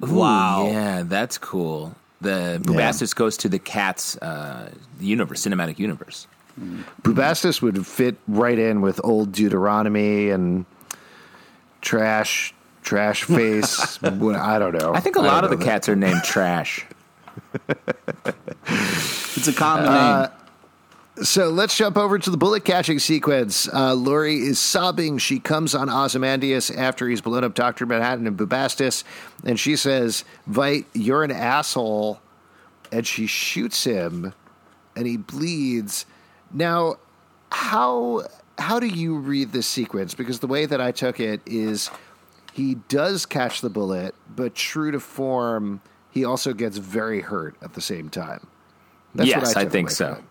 [0.00, 0.66] Wow.
[0.68, 1.94] Yeah, that's cool.
[2.22, 4.70] The Bubastis goes to the Cats uh,
[5.00, 6.26] universe, cinematic universe.
[7.02, 10.66] Bubastis would fit right in with old Deuteronomy and
[11.80, 13.98] trash, trash face.
[14.02, 14.92] I don't know.
[14.94, 15.64] I think a lot of the that.
[15.64, 16.86] cats are named Trash.
[19.36, 20.30] It's a common Uh, name.
[21.22, 23.68] So let's jump over to the bullet catching sequence.
[23.68, 25.18] Uh, Laurie is sobbing.
[25.18, 27.84] She comes on Ozymandias after he's blown up Dr.
[27.84, 29.04] Manhattan and Bubastis,
[29.44, 32.20] and she says, Veidt, you're an asshole.
[32.90, 34.32] And she shoots him,
[34.96, 36.06] and he bleeds.
[36.52, 36.96] Now,
[37.52, 38.22] how
[38.58, 40.14] how do you read this sequence?
[40.14, 41.90] Because the way that I took it is
[42.52, 47.74] he does catch the bullet, but true to form, he also gets very hurt at
[47.74, 48.46] the same time.
[49.14, 50.14] yes, I, took think so.
[50.16, 50.26] from.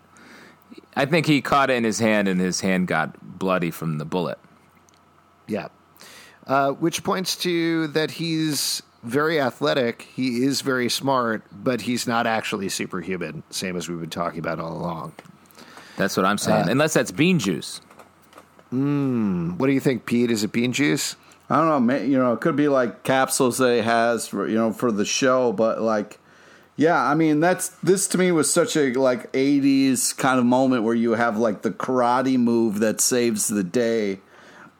[0.96, 4.04] I think he caught it in his hand, and his hand got bloody from the
[4.04, 4.38] bullet.
[5.46, 5.68] Yeah.
[6.46, 10.02] Uh, which points to that he's very athletic.
[10.02, 14.58] He is very smart, but he's not actually superhuman, same as we've been talking about
[14.58, 15.12] all along.
[15.96, 16.68] That's what I'm saying.
[16.68, 17.80] Uh, Unless that's bean juice.
[18.70, 19.56] Hmm.
[19.58, 20.30] What do you think, Pete?
[20.30, 21.16] Is it bean juice?
[21.48, 21.80] I don't know.
[21.80, 24.92] ma- You know, it could be like capsules that he has for you know for
[24.92, 26.19] the show, but like,
[26.80, 30.82] yeah, I mean that's this to me was such a like '80s kind of moment
[30.82, 34.20] where you have like the karate move that saves the day,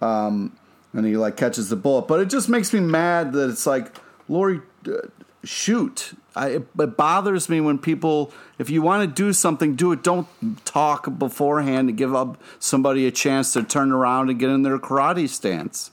[0.00, 0.56] um,
[0.94, 2.08] and he like catches the bullet.
[2.08, 3.94] But it just makes me mad that it's like
[4.30, 5.08] Laurie, uh,
[5.44, 6.14] shoot.
[6.34, 10.02] I, it, it bothers me when people, if you want to do something, do it.
[10.02, 10.26] Don't
[10.64, 14.78] talk beforehand to give up somebody a chance to turn around and get in their
[14.78, 15.90] karate stance.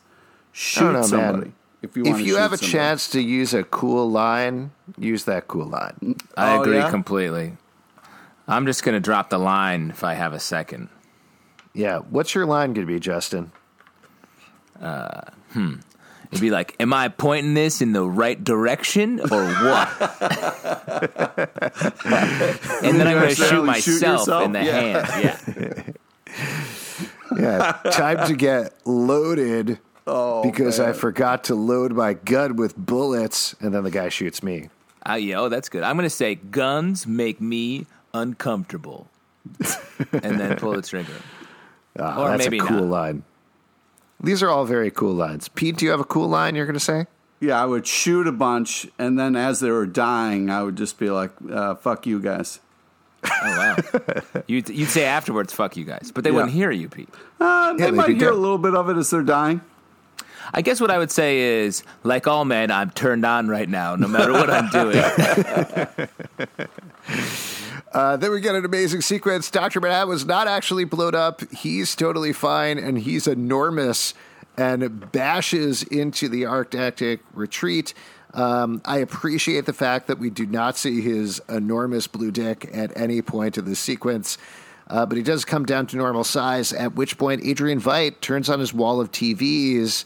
[0.53, 1.53] Shoot know, somebody man.
[1.81, 2.23] If you If want.
[2.23, 2.71] you to have a somebody.
[2.71, 6.15] chance to use a cool line, use that cool line.
[6.35, 6.89] I Oh, agree yeah?
[6.89, 7.57] completely.
[8.47, 10.89] I'm just going to drop the line if I have a second.
[11.73, 11.99] Yeah.
[11.99, 13.51] What's your line going to be, Justin?
[14.79, 15.73] Hmm.
[16.31, 19.89] It'd be like, am I pointing this in the right direction or what?
[22.83, 25.05] and then I'm going to shoot accidentally shoot myself in the Yeah.
[25.05, 25.45] hand.
[25.47, 25.83] Yeah.
[27.37, 27.73] Yeah.
[27.91, 29.79] Time to get loaded
[30.43, 34.69] because I forgot to load my gun with bullets, and then the guy shoots me.
[35.07, 35.83] Uh, yeah, oh, that's good.
[35.83, 39.07] I'm going to say, guns make me uncomfortable.
[40.11, 41.13] and then pull the trigger.
[41.99, 42.89] Ah, Or that's maybe a cool not.
[42.89, 43.23] line.
[44.21, 45.47] These are all very cool lines.
[45.49, 47.05] Pete, do you have a cool line you're going to say?
[47.39, 50.97] Yeah, I would shoot a bunch, and then as they were dying, I would just
[50.97, 52.59] be like, uh, "Fuck you guys."
[53.23, 53.75] Oh, wow.
[54.47, 56.11] you'd, you'd say afterwards, fuck you guys.
[56.13, 56.35] But they Yeah.
[56.37, 57.09] wouldn't hear you, Pete.
[57.39, 59.61] Uh, they they'd might be hear a little bit of it as they're dying.
[60.53, 63.95] I guess what I would say is, like all men, I'm turned on right now,
[63.95, 66.07] no matter what I'm doing.
[67.93, 69.49] Uh, then we get an amazing sequence.
[69.49, 69.79] Dr.
[69.79, 71.41] Manhattan was not actually blown up.
[71.51, 74.13] He's totally fine, and he's enormous
[74.57, 77.93] and bashes into the Arctic retreat.
[78.33, 82.95] Um, I appreciate the fact that we do not see his enormous blue dick at
[82.95, 84.37] any point in the sequence.
[84.89, 88.49] Uh, but he does come down to normal size, at which point Adrian Veidt turns
[88.49, 90.05] on his wall of TVs.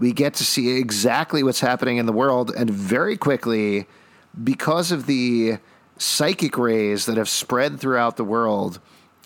[0.00, 3.86] We get to see exactly what's happening in the world, and very quickly,
[4.42, 5.58] because of the
[5.98, 8.80] psychic rays that have spread throughout the world.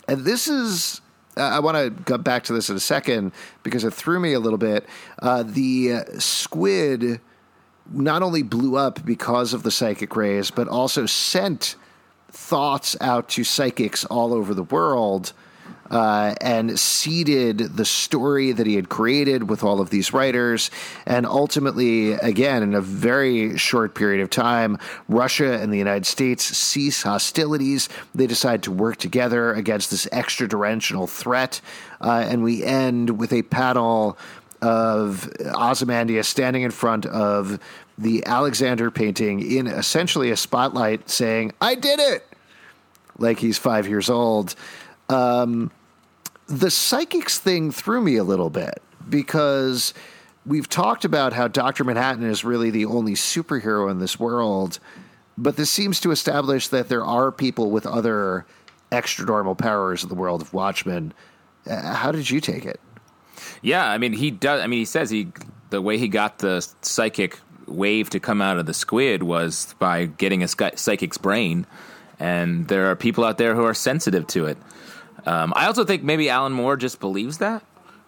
[0.09, 1.01] And this is,
[1.37, 4.33] uh, I want to go back to this in a second because it threw me
[4.33, 4.85] a little bit.
[5.23, 7.21] Uh, the squid
[7.91, 11.77] not only blew up because of the psychic rays, but also sent
[12.31, 15.33] thoughts out to psychics all over the world
[15.91, 20.71] uh, and seeded the story that he had created with all of these writers.
[21.07, 24.79] And ultimately, again, in a very short period of time,
[25.09, 27.89] Russia and the United States cease hostilities.
[28.15, 31.61] They decide to work together against this extradimensional threat.
[32.01, 34.19] Uh, and we end with a panel
[34.63, 37.59] of Ozymandias standing in front of
[37.99, 42.27] the Alexander painting in essentially a spotlight saying, I did it!
[43.19, 44.55] Like he's five years old.
[45.09, 45.71] Um,
[46.47, 49.95] the psychics thing threw me a little bit because
[50.47, 51.85] we've talked about how Dr.
[51.85, 54.79] Manhattan is really the only superhero in this world,
[55.37, 58.47] but this seems to establish that there are people with other
[58.93, 61.13] extranormal powers in the world of Watchmen.
[61.67, 62.81] Uh, how did you take it?
[63.63, 64.61] Yeah, I mean he does.
[64.61, 65.29] I mean he says he
[65.71, 70.07] the way he got the psychic wave to come out of the squid was by
[70.07, 71.67] getting a psychic's brain,
[72.21, 74.59] and there are people out there who are sensitive to it.
[75.27, 77.63] Um, I also think maybe Alan Moore just believes that.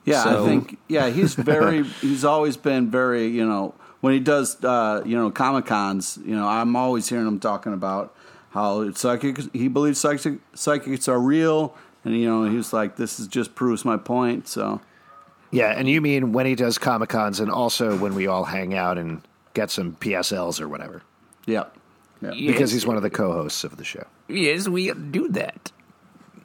[0.05, 4.21] Yeah, So- I think yeah, he's very he's always been very, you know, when he
[4.21, 8.15] does uh, you know, Comic Cons, you know, I'm always hearing him talking about
[8.51, 13.27] how psychics he believes psychic, psychics are real and you know, he's like this is
[13.27, 14.81] just proves my point, so
[15.51, 18.75] Yeah, and you mean when he does Comic Cons and also when we all hang
[18.75, 19.23] out and
[19.55, 21.03] get some PSLs or whatever
[21.47, 21.77] Yep.
[22.23, 22.33] Yep.
[22.35, 24.05] because he's one of the co-hosts of the show.
[24.29, 25.73] yes, we do that.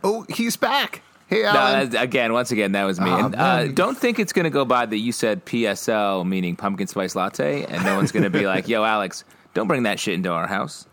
[0.04, 1.02] Oh, he's back.
[1.28, 1.89] Hey, Alan.
[1.89, 3.10] that's- again, once again, that was me.
[3.10, 6.56] Oh, and, uh, don't think it's going to go by that you said PSL, meaning
[6.58, 9.24] pumpkin spice latte, and no one's going to be like, "Yo, Alex,
[9.54, 10.88] don't bring that shit into our house."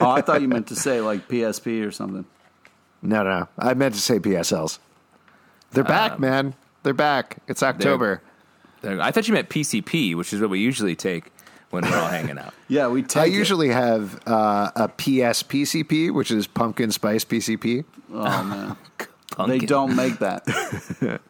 [0.00, 2.26] Oh, I thought you meant to say like PSP or something.
[3.02, 3.48] no, no, no.
[3.58, 4.78] I meant to say PSLs.
[5.70, 6.54] They're back, Um, man.
[6.82, 7.38] They're back.
[7.48, 8.20] It's October.
[8.84, 11.30] I thought you meant PCP, which is what we usually take
[11.70, 12.54] when we're all hanging out.
[12.68, 13.32] Yeah, we take I it.
[13.32, 17.84] usually have uh, a PS PCP, which is pumpkin spice PCP.
[18.12, 18.76] Oh
[19.38, 20.44] man, they don't make that.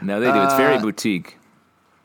[0.00, 0.42] No, they do.
[0.44, 1.38] It's Uh, very boutique.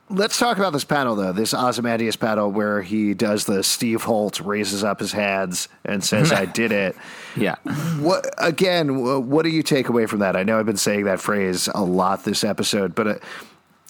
[0.09, 1.31] Let's talk about this panel, though.
[1.31, 6.31] This Ozymandias panel where he does the Steve Holt raises up his hands and says,
[6.31, 6.95] "I did it."
[7.35, 7.55] Yeah.
[7.99, 9.27] What again?
[9.29, 10.35] What do you take away from that?
[10.35, 13.23] I know I've been saying that phrase a lot this episode, but it,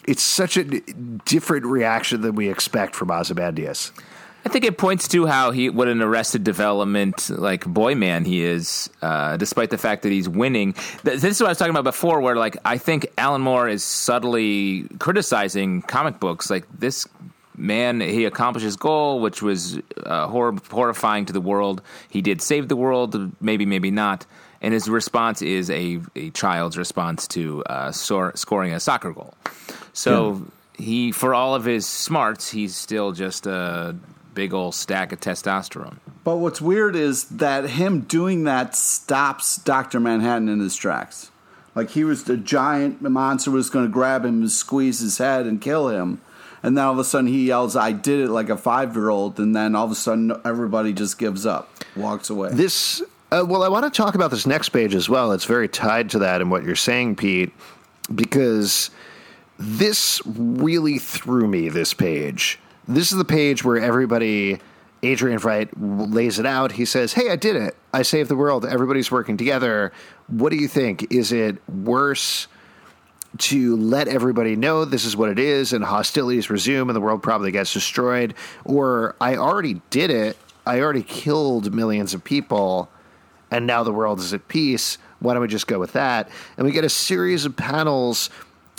[0.08, 0.64] it's such a
[1.26, 3.92] different reaction than we expect from Ozymandias.
[4.46, 8.44] I think it points to how he, what an arrested development like boy man he
[8.44, 10.76] is, uh, despite the fact that he's winning.
[11.04, 13.84] This is what I was talking about before, where like I think Alan Moore is
[13.86, 16.50] subtly criticizing comic books.
[16.50, 17.08] Like this
[17.56, 21.82] man, he accomplished his goal, which was uh, hor- horrifying to the world.
[22.10, 24.26] He did save the world, maybe, maybe not.
[24.64, 29.36] And his response is a, a child's response to uh, sor- scoring a soccer goal.
[29.92, 30.48] So
[30.78, 33.96] he, for all of his smarts, he's still just a
[34.34, 35.98] big old stack of testosterone.
[36.24, 41.30] But what's weird is that him doing that stops Doctor Manhattan in his tracks.
[41.76, 45.48] Like he was the giant monster was going to grab him and squeeze his head
[45.48, 46.22] and kill him,
[46.62, 49.10] and then all of a sudden he yells, "I did it!" like a five year
[49.10, 52.50] old, and then all of a sudden everybody just gives up, walks away.
[52.52, 53.02] This,
[53.34, 55.32] uh, well, I want to talk about this next page as well.
[55.32, 57.52] It's very tied to that and what you're saying, Pete,
[58.14, 58.92] because
[59.58, 61.70] this really threw me.
[61.70, 62.60] This page.
[62.88, 64.60] This is the page where everybody.
[65.06, 66.72] Adrian Veidt, lays it out.
[66.72, 67.76] He says, "Hey, I did it.
[67.94, 68.66] I saved the world.
[68.66, 69.92] Everybody's working together.
[70.28, 71.12] What do you think?
[71.12, 72.48] Is it worse
[73.40, 77.22] to let everybody know this is what it is and hostilities resume and the world
[77.22, 80.38] probably gets destroyed or I already did it.
[80.68, 82.90] I already killed millions of people
[83.54, 84.98] and now the world is at peace.
[85.20, 86.28] Why don't we just go with that?
[86.58, 88.32] And we get a series of panels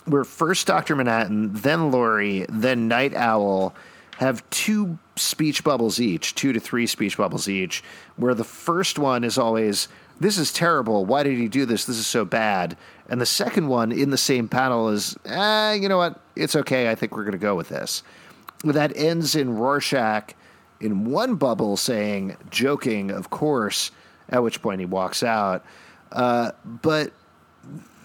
[0.04, 0.96] where first Dr.
[0.96, 3.72] Manhattan, then Laurie, then Night Owl
[4.18, 7.84] have two speech bubbles each, two to three speech bubbles each,
[8.16, 9.86] where the first one is always,
[10.18, 11.06] This is terrible.
[11.06, 11.84] Why did he do this?
[11.84, 12.76] This is so bad.
[13.08, 16.20] And the second one in the same panel is, eh, you know what?
[16.34, 16.90] It's okay.
[16.90, 18.02] I think we're going to go with this.
[18.64, 20.34] That ends in Rorschach
[20.80, 23.92] in one bubble saying, joking, of course,
[24.28, 25.64] at which point he walks out.
[26.12, 27.12] Uh, but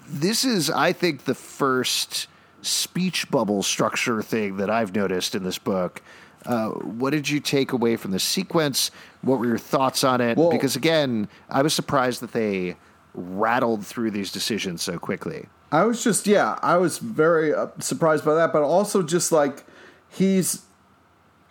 [0.06, 2.26] this is, I think, the first
[2.62, 6.02] speech bubble structure thing that I've noticed in this book.
[6.44, 8.90] Uh, what did you take away from the sequence?
[9.22, 10.36] What were your thoughts on it?
[10.36, 12.76] Well- because again, I was surprised that they
[13.14, 15.46] rattled through these decisions so quickly.
[15.72, 19.64] I was just yeah, I was very uh, surprised by that, but also just like
[20.08, 20.62] he's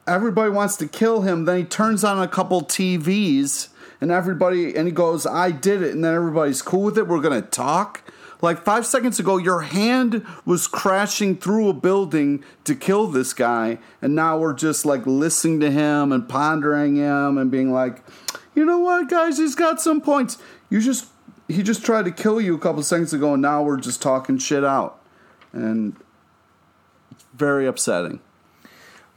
[0.08, 3.70] everybody wants to kill him, then he turns on a couple TVs
[4.02, 7.08] and everybody and he goes, "I did it," and then everybody's cool with it.
[7.08, 8.04] We're gonna talk.
[8.42, 13.80] Like five seconds ago, your hand was crashing through a building to kill this guy,
[14.02, 18.02] and now we're just like listening to him and pondering him and being like,
[18.56, 20.38] you know what, guys, he's got some points.
[20.70, 21.08] You just
[21.50, 24.38] he just tried to kill you a couple seconds ago, and now we're just talking
[24.38, 25.02] shit out,
[25.52, 25.96] and
[27.12, 28.22] it's very upsetting.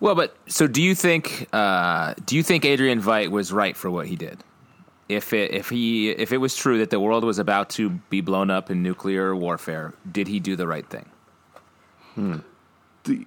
[0.01, 1.47] Well, but so do you think?
[1.53, 4.43] Uh, do you think Adrian Veidt was right for what he did?
[5.15, 8.21] If it if he if it was true that the world was about to be
[8.21, 11.09] blown up in nuclear warfare, did he do the right thing?
[13.05, 13.27] The,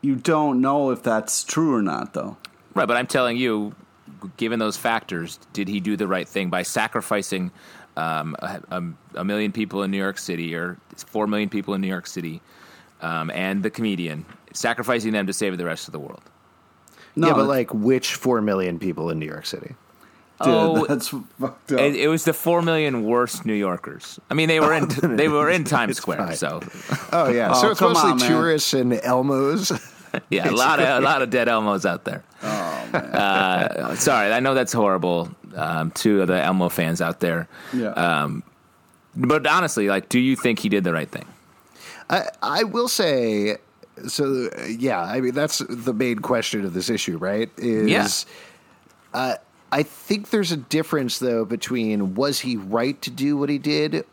[0.00, 2.36] you don't know if that's true or not, though.
[2.74, 3.74] Right, but I'm telling you,
[4.36, 7.50] given those factors, did he do the right thing by sacrificing
[7.96, 8.82] um, a, a,
[9.16, 12.40] a million people in New York City or four million people in New York City
[13.02, 16.22] um, and the comedian, sacrificing them to save the rest of the world?
[17.16, 19.74] No, yeah, but like which four million people in New York City?
[20.42, 21.80] Dude, oh, that's fucked up.
[21.80, 24.18] It, it was the four million worst New Yorkers.
[24.30, 26.36] I mean, they were in they were in Times Square, fine.
[26.36, 26.60] so
[27.12, 29.72] Oh yeah, Oh, so it's mostly on, tourists and Elmos.
[30.30, 32.22] yeah, a lot of a lot of dead Elmos out there.
[32.42, 37.46] oh man, Uh, sorry, I know that's horrible um, to the Elmo fans out there.
[37.74, 37.88] yeah.
[37.90, 38.42] Um,
[39.14, 41.26] but honestly, like, do you think he did the right thing?
[42.08, 43.56] I, I will say,
[44.06, 47.50] so uh, yeah, I mean that's the main question of this issue, right?
[47.58, 48.08] Is Yeah.
[49.18, 49.34] uh,
[49.70, 54.04] I think there's a difference though between was he right to do what he did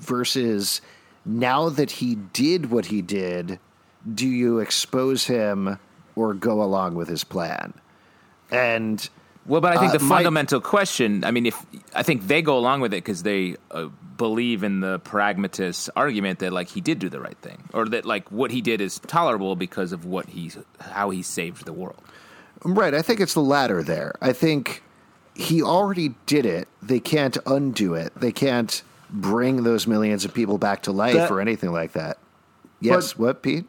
[0.00, 0.80] versus
[1.24, 3.58] now that he did what he did,
[4.12, 5.78] do you expose him
[6.14, 7.74] or go along with his plan.
[8.50, 9.08] And
[9.44, 11.22] Well, but I think Uh, the my- fundamental question.
[11.24, 13.86] I mean, if I think they go along with it because they uh,
[14.16, 18.04] believe in the pragmatist argument that like he did do the right thing, or that
[18.04, 20.50] like what he did is tolerable because of what he
[20.80, 22.00] how he saved the world.
[22.64, 22.92] Right.
[22.94, 24.14] I think it's the latter there.
[24.20, 24.82] I think
[25.36, 26.66] he already did it.
[26.82, 28.12] They can't undo it.
[28.16, 32.18] They can't bring those millions of people back to life That- or anything like that.
[32.80, 33.18] Yes.
[33.18, 33.66] What, Pete?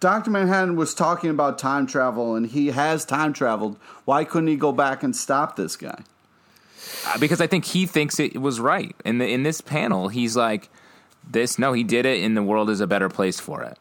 [0.00, 0.30] Dr.
[0.30, 3.78] Manhattan was talking about time travel, and he has time traveled.
[4.04, 6.02] Why couldn't he go back and stop this guy?
[7.06, 8.94] Uh, because I think he thinks it was right.
[9.04, 10.68] In the in this panel, he's like,
[11.28, 13.78] "This no, he did it, and the world is a better place for it."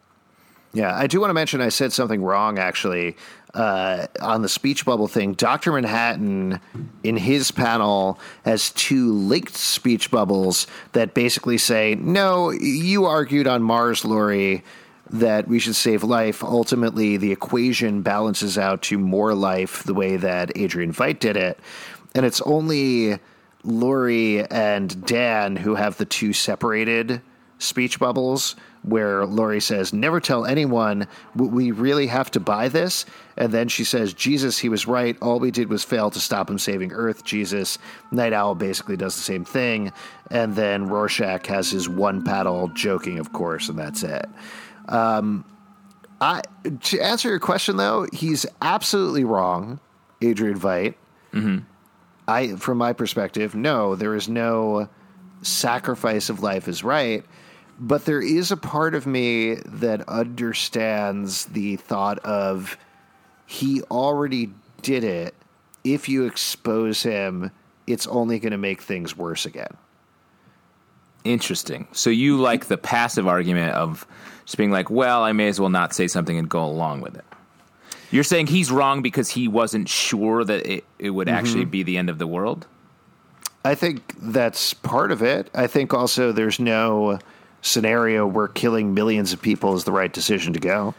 [0.74, 3.16] Yeah, I do want to mention I said something wrong actually
[3.54, 5.34] uh, on the speech bubble thing.
[5.34, 5.72] Dr.
[5.72, 6.60] Manhattan,
[7.04, 13.62] in his panel, has two linked speech bubbles that basically say, no, you argued on
[13.62, 14.64] Mars, Laurie,
[15.12, 16.44] that we should save life.
[16.44, 21.60] Ultimately, the equation balances out to more life the way that Adrian Veidt did it.
[22.16, 23.20] And it's only
[23.64, 27.22] Laurie and Dan who have the two separated
[27.64, 33.06] speech bubbles where Laurie says, Never tell anyone, we really have to buy this.
[33.38, 35.18] And then she says, Jesus, he was right.
[35.22, 37.78] All we did was fail to stop him saving Earth, Jesus.
[38.12, 39.92] Night Owl basically does the same thing.
[40.30, 44.26] And then Rorschach has his one paddle, joking, of course, and that's it.
[44.90, 45.46] Um,
[46.20, 46.42] I,
[46.82, 49.80] to answer your question, though, he's absolutely wrong,
[50.22, 50.96] Adrian Veidt.
[52.28, 54.88] I, from my perspective, no, there is no
[55.42, 57.26] sacrifice of life is right.
[57.80, 62.78] But there is a part of me that understands the thought of
[63.46, 64.52] he already
[64.82, 65.34] did it.
[65.84, 67.52] If you expose him,
[67.88, 69.76] it's only going to make things worse again.
[71.24, 71.88] Interesting.
[71.92, 74.06] So you like the passive argument of
[74.46, 77.16] just being like, "Well, I may as well not say something and go along with
[77.16, 77.26] it."
[78.12, 81.36] You're saying he's wrong because he wasn't sure that it, it would mm-hmm.
[81.38, 82.68] actually be the end of the world.
[83.66, 85.50] I think that's part of it.
[85.56, 87.20] I think also there's no
[87.64, 90.94] scenario where killing millions of people is the right decision to go.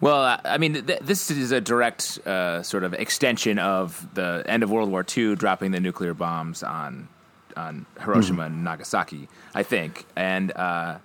[0.00, 4.62] Well, I- mean, th- this is a direct uh, sort of extension of the end
[4.62, 7.08] of World War II, dropping the nuclear bombs on
[7.56, 9.28] on Hiroshima and Nagasaki.
[9.54, 10.98] I think, and uh,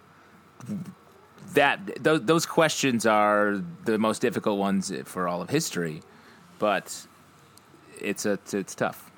[1.53, 6.03] that those, those questions are the most difficult ones for all of history.
[6.59, 7.07] But
[7.99, 9.09] it's a it's tough.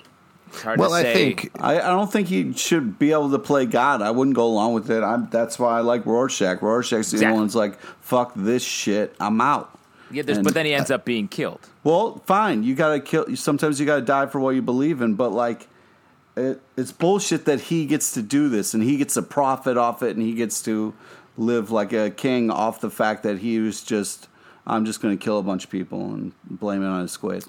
[0.54, 3.66] Hard Well, to I think I, I don't think he should be able to play
[3.66, 4.00] God.
[4.02, 5.02] I wouldn't go along with it.
[5.02, 6.62] I'm, that's why I like Rorschach.
[6.62, 7.26] Rorschach's the Exactly.
[7.26, 9.14] only one's like, fuck this shit.
[9.20, 9.76] I'm out.
[10.10, 11.60] yeah, and- but then he ends up being killed.
[11.84, 12.62] Well, fine.
[12.62, 13.34] You gotta kill.
[13.36, 15.14] Sometimes you gotta die for what you believe in.
[15.14, 15.68] But like,
[16.36, 20.02] it, it's bullshit that he gets to do this and he gets to profit off
[20.02, 20.94] it and he gets to
[21.36, 24.28] live like a king off the fact that he was just.
[24.68, 27.44] I'm just gonna kill a bunch of people and blame it on a squid.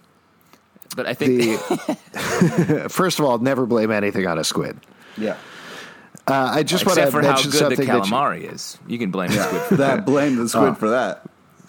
[0.95, 4.79] But I think the first of all, never blame anything on a squid.
[5.17, 5.37] Yeah.
[6.25, 8.53] Uh, I just want except to for how mention good the something that you, calamari
[8.53, 11.23] is, you can blame the squid for that blame the squid for that.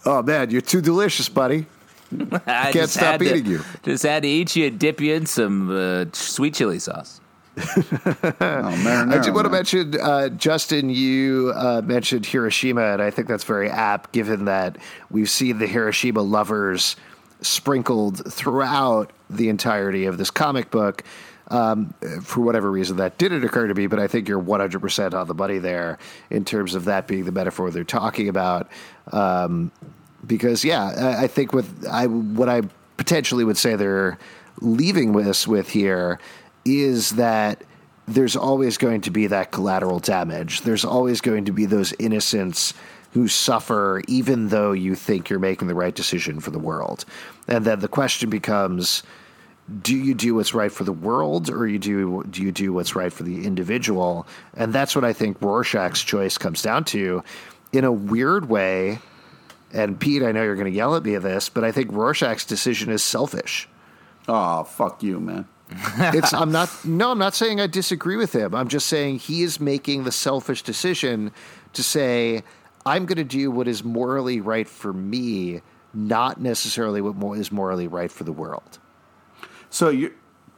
[0.05, 1.67] oh man, you're too delicious, buddy.
[2.47, 3.61] I Can't stop had to- eating you.
[3.83, 7.21] Just had to eat you, dip you in some uh, sweet chili sauce.
[7.59, 13.11] Oh, marinara, I did want to mention, uh, Justin, you uh, mentioned Hiroshima, and I
[13.11, 14.79] think that's very apt given that
[15.11, 16.95] we've seen the Hiroshima lovers
[17.41, 21.05] sprinkled throughout the entirety of this comic book.
[21.51, 25.27] Um, for whatever reason, that didn't occur to me, but I think you're 100% on
[25.27, 28.69] the money there in terms of that being the metaphor they're talking about.
[29.13, 29.73] Um,
[30.27, 32.63] because, yeah, I, I think with I, what I
[32.99, 34.19] potentially would say they're
[34.61, 36.19] leaving us with here
[36.67, 37.63] is that
[38.07, 40.63] there's always going to be that collateral damage.
[40.63, 42.75] There's always going to be those innocents
[43.13, 47.05] who suffer, even though you think you're making the right decision for the world.
[47.47, 49.03] And then the question becomes
[49.83, 52.97] do you do what's right for the world or you do do you do what's
[52.97, 57.23] right for the individual and that's what i think rorschach's choice comes down to
[57.71, 58.99] in a weird way
[59.75, 61.93] and pete i know you're going to yell at me at this but i think
[61.93, 63.69] rorschach's decision is selfish
[64.27, 65.47] Oh, fuck you, man.
[65.71, 69.43] it's i'm not no i'm not saying i disagree with him i'm just saying he
[69.43, 71.31] is making the selfish decision
[71.75, 72.43] to say
[72.93, 75.61] i'm going to do what is morally right for me
[75.95, 78.79] not necessarily what is morally right for the world
[79.71, 80.13] So you,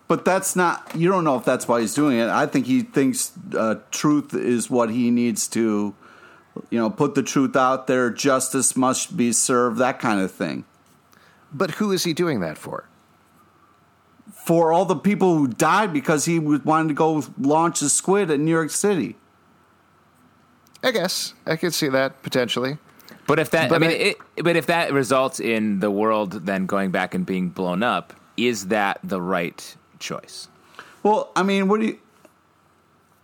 [0.09, 0.75] but that's not.
[0.95, 2.29] You don't know if that's why he's doing it.
[2.29, 5.95] I think he thinks uh, truth is what he needs to,
[6.71, 8.11] you know, put the truth out there.
[8.11, 9.79] Justice must be served.
[9.79, 10.65] That kind of thing.
[11.53, 12.85] but who is he doing that for
[14.47, 18.31] For all the people who died because he was wanted to go launch a squid
[18.31, 19.17] in New York City.
[20.83, 22.79] I guess I could see that potentially.
[23.27, 26.67] But if that, I mean, I- it, but if that results in the world then
[26.67, 30.49] going back and being blown up, is that the right choice?
[31.03, 31.99] Well, I mean, what do you?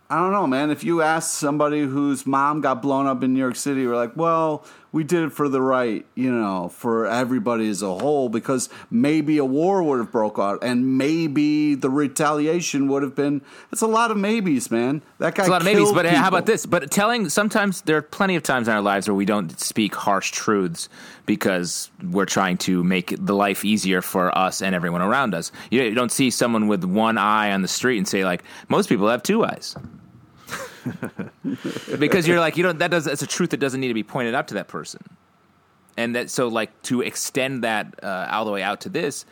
[0.09, 0.71] I don't know, man.
[0.71, 4.15] If you ask somebody whose mom got blown up in New York City, we're like,
[4.15, 8.69] well, we did it for the right, you know, for everybody as a whole, because
[8.89, 13.41] maybe a war would have broke out, and maybe the retaliation would have been.
[13.71, 15.01] It's a lot of maybes, man.
[15.19, 15.43] That guy.
[15.43, 16.65] It's a lot of maybes, but how about this?
[16.65, 19.95] But telling sometimes there are plenty of times in our lives where we don't speak
[19.95, 20.89] harsh truths
[21.25, 25.51] because we're trying to make the life easier for us and everyone around us.
[25.69, 29.07] You don't see someone with one eye on the street and say like most people
[29.09, 29.75] have two eyes.
[31.99, 34.03] because you're like you don't that does it's a truth that doesn't need to be
[34.03, 35.01] pointed out to that person
[35.97, 39.25] and that so like to extend that uh, all the way out to this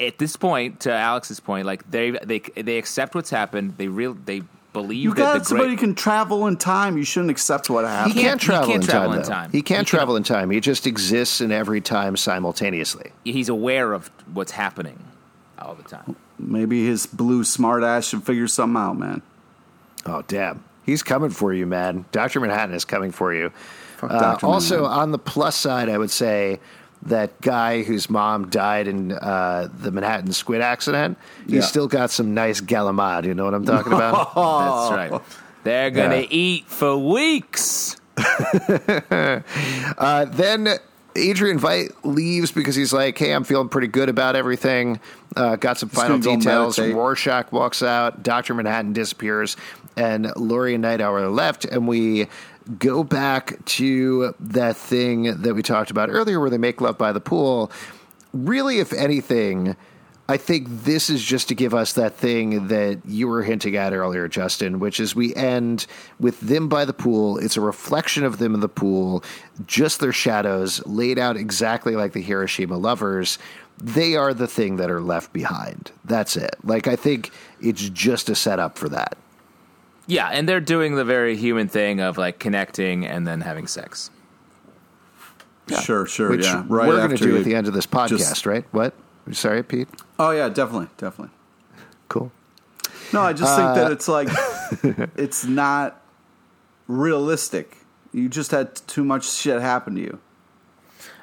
[0.00, 4.14] at this point to alex's point like they they they accept what's happened they real
[4.24, 4.42] they
[4.72, 6.98] believe You that got somebody great can travel in time.
[6.98, 8.14] You shouldn't accept what He happened.
[8.14, 9.50] can't, can't- he can't in, travel time, in time.
[9.50, 10.50] He can't He can- travel in time.
[10.50, 13.10] He just exists in every time simultaneously.
[13.24, 15.02] he's aware of what's happening
[15.58, 19.22] all the time Maybe his blue smart ass should figure something out, man.
[20.06, 20.64] Oh, damn.
[20.84, 22.04] He's coming for you, man.
[22.12, 22.40] Dr.
[22.40, 23.50] Manhattan is coming for you.
[23.98, 26.60] Fuck Uh, also, on the plus side, I would say
[27.02, 31.60] that guy whose mom died in uh, the Manhattan squid accident, he's Yeah.
[31.62, 33.24] still got some nice galamad.
[33.24, 34.34] You know what I'm talking about?
[34.34, 35.20] that's right
[35.64, 36.26] they're gonna Yeah.
[36.30, 37.96] eat for weeks
[39.10, 40.68] Uh, then
[41.18, 45.00] Adrian Veidt leaves because he's like, "Hey, I'm feeling pretty good about everything.
[45.36, 48.22] Uh, got some final details." Rorschach walks out.
[48.22, 49.56] Doctor Manhattan disappears,
[49.96, 52.28] and Laurie and Night Owl are left, and we
[52.78, 57.12] go back to that thing that we talked about earlier, where they make love by
[57.12, 57.70] the pool.
[58.32, 59.76] Really, if anything.
[60.30, 63.94] I think this is just to give us that thing that you were hinting at
[63.94, 65.86] earlier, Justin, which is we end
[66.20, 67.38] with them by the pool.
[67.38, 69.24] It's a reflection of them in the pool,
[69.66, 73.38] just their shadows laid out exactly like the Hiroshima lovers.
[73.78, 75.92] They are the thing that are left behind.
[76.04, 76.56] That's it.
[76.62, 77.30] Like, I think
[77.62, 79.16] it's just a setup for that.
[80.08, 84.10] yeah and they're doing the very human thing of like connecting and then having sex
[85.82, 86.64] Sure, sure, Which yeah.
[86.66, 88.64] Right we're going to do at the end of this podcast, just- right?
[88.72, 88.94] What?
[89.32, 89.88] Sorry, Pete?
[90.18, 91.34] Oh yeah, definitely, definitely.
[92.08, 92.32] Cool.
[93.12, 94.28] No, I just Uh, think that it's like
[95.16, 96.00] it's not
[96.86, 97.76] realistic.
[98.12, 100.18] You just had too much shit happen to you.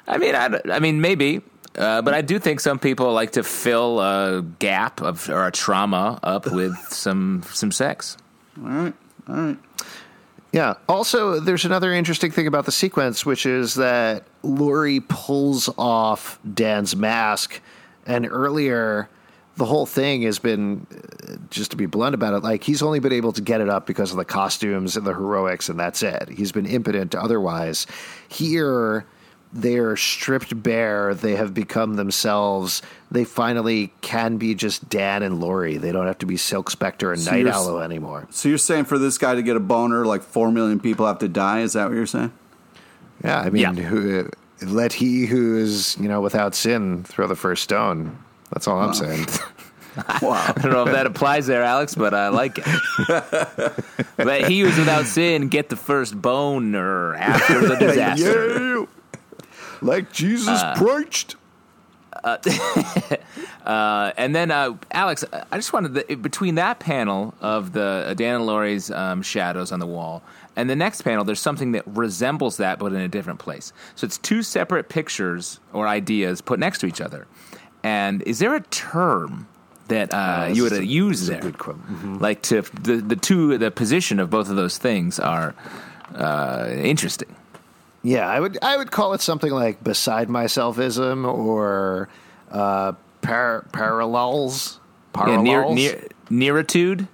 [0.06, 1.42] I mean, I, I mean, maybe,
[1.76, 5.52] uh, but I do think some people like to fill a gap of or a
[5.52, 8.16] trauma up with some some sex.
[8.58, 8.94] All right,
[9.28, 9.58] all right.
[10.52, 10.74] Yeah.
[10.88, 16.96] Also, there's another interesting thing about the sequence, which is that Laurie pulls off Dan's
[16.96, 17.60] mask,
[18.06, 19.08] and earlier,
[19.56, 23.00] the whole thing has been, uh, just to be blunt about it, like he's only
[23.00, 26.02] been able to get it up because of the costumes and the heroics, and that's
[26.02, 26.28] it.
[26.28, 27.86] He's been impotent otherwise.
[28.28, 29.06] Here,
[29.52, 31.14] they're stripped bare.
[31.14, 32.82] They have become themselves.
[33.10, 35.78] They finally can be just Dan and Laurie.
[35.78, 38.26] They don't have to be Silk Spectre and So Night Owl anymore.
[38.30, 41.20] So you're saying for this guy to get a boner, like four million people have
[41.20, 41.60] to die?
[41.60, 42.32] Is that what you're saying?
[43.24, 43.72] Yeah, I mean, Yeah.
[43.72, 44.28] Who,
[44.62, 48.18] let he who is you know without sin throw the first stone.
[48.50, 49.26] That's all I'm saying.
[50.20, 50.52] Wow.
[50.54, 52.66] I don't know if that applies there, Alex, but I like it.
[54.18, 58.80] Let he who's without sin get the first boner after the disaster.
[58.80, 58.86] Yeah.
[59.80, 61.36] like Jesus preached.
[63.66, 68.14] Uh, and then, uh, Alex, I just wanted the, between that panel of the uh,
[68.14, 70.22] Dan and Laurie's um, shadows on the wall
[70.56, 73.72] and the next panel, there's something that resembles that, but in a different place.
[73.94, 77.26] So it's two separate pictures or ideas put next to each other.
[77.84, 79.46] And is there a term
[79.88, 81.40] that uh, this you would a- use there?
[81.40, 82.20] Mhm.
[82.20, 85.54] Like to the the two the position of both of those things are
[86.14, 87.34] uh, interesting.
[88.02, 92.08] Yeah, I would I would call it something like beside myselfism or
[92.50, 92.92] uh,
[93.22, 94.80] par- parallels.
[95.14, 95.74] Yeah, Parallels.
[95.76, 97.08] near near nearitude.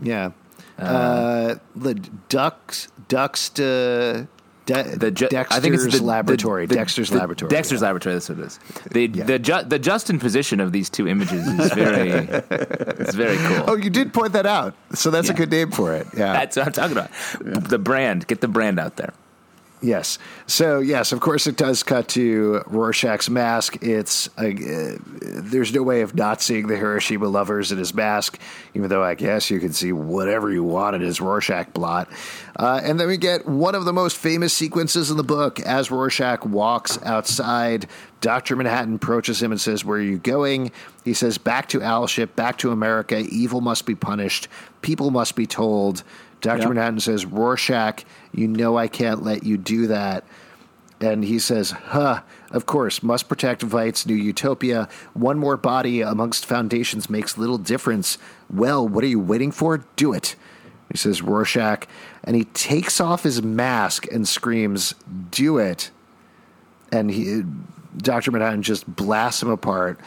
[0.00, 0.30] Yeah.
[0.78, 1.94] Uh, the
[2.28, 4.28] ducks ducks to
[4.66, 6.66] De- The ju- Dexter's I think it's the, laboratory.
[6.66, 7.48] the- the- Dexter's laboratory.
[7.48, 7.86] Dexter's yeah.
[7.86, 8.14] laboratory.
[8.16, 8.58] That's what it is.
[8.92, 9.24] The Yeah.
[9.24, 13.64] the ju- the Justin position of these two images is very it's very cool.
[13.66, 16.06] Oh, you did point that out, so that's a good name for it.
[16.14, 17.10] Yeah, That's what I'm talking about.
[17.70, 18.26] The brand.
[18.26, 19.14] Get the brand out there.
[19.80, 20.18] Yes.
[20.46, 23.80] So yes, of course, it does cut to Rorschach's mask.
[23.80, 24.50] It's uh,
[25.20, 28.40] there's no way of not seeing the Hiroshima lovers in his mask,
[28.74, 32.10] even though I guess you can see whatever you want in his Rorschach blot.
[32.56, 35.92] Uh, and then we get one of the most famous sequences in the book as
[35.92, 37.86] Rorschach walks outside.
[38.20, 40.72] Doctor Manhattan approaches him and says, "Where are you going?"
[41.04, 43.18] He says, "Back to Owlship, back to America.
[43.18, 44.48] Evil must be punished.
[44.82, 46.02] People must be told."
[46.40, 46.60] Dr.
[46.60, 46.68] Yep.
[46.68, 50.24] Manhattan says, Rorschach, you know I can't let you do that.
[51.00, 54.88] And he says, huh, of course, must protect Veidt's new utopia.
[55.14, 58.18] One more body amongst foundations makes little difference.
[58.50, 59.78] Well, what are you waiting for?
[59.96, 60.34] Do it.
[60.90, 61.86] He says, Rorschach.
[62.24, 64.94] And he takes off his mask and screams,
[65.30, 65.90] Do it.
[66.90, 67.42] And he,
[67.96, 68.32] Dr.
[68.32, 70.00] Manhattan just blasts him apart,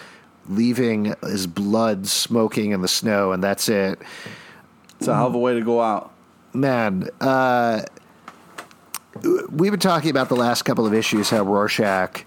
[0.49, 3.99] leaving his blood smoking in the snow, and that's it.
[4.97, 6.11] It's a hell of a way to go out.
[6.53, 7.83] Man, uh,
[9.49, 12.25] we've been talking about the last couple of issues how Rorschach,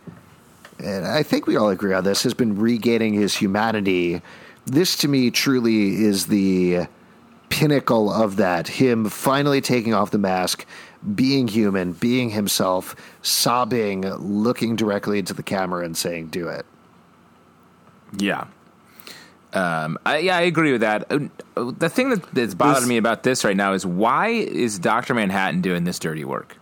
[0.79, 4.23] and I think we all agree on this, has been regaining his humanity.
[4.65, 6.87] This to me truly is the
[7.51, 8.67] pinnacle of that.
[8.67, 10.65] Him finally taking off the mask,
[11.15, 16.65] being human, being himself, sobbing, looking directly into the camera and saying, Do it.
[18.17, 18.47] Yeah.
[19.55, 21.07] Um, I, yeah, I agree with that.
[21.11, 24.79] Uh, The thing that, that's bothering This- me about this right now is why is
[24.79, 26.57] Doctor Manhattan doing this dirty work?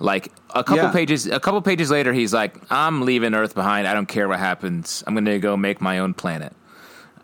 [0.00, 0.92] Like a couple Yeah.
[0.92, 3.86] pages, a couple pages later, he's like, "I'm leaving Earth behind.
[3.86, 5.04] I don't care what happens.
[5.06, 6.52] I'm going to go make my own planet."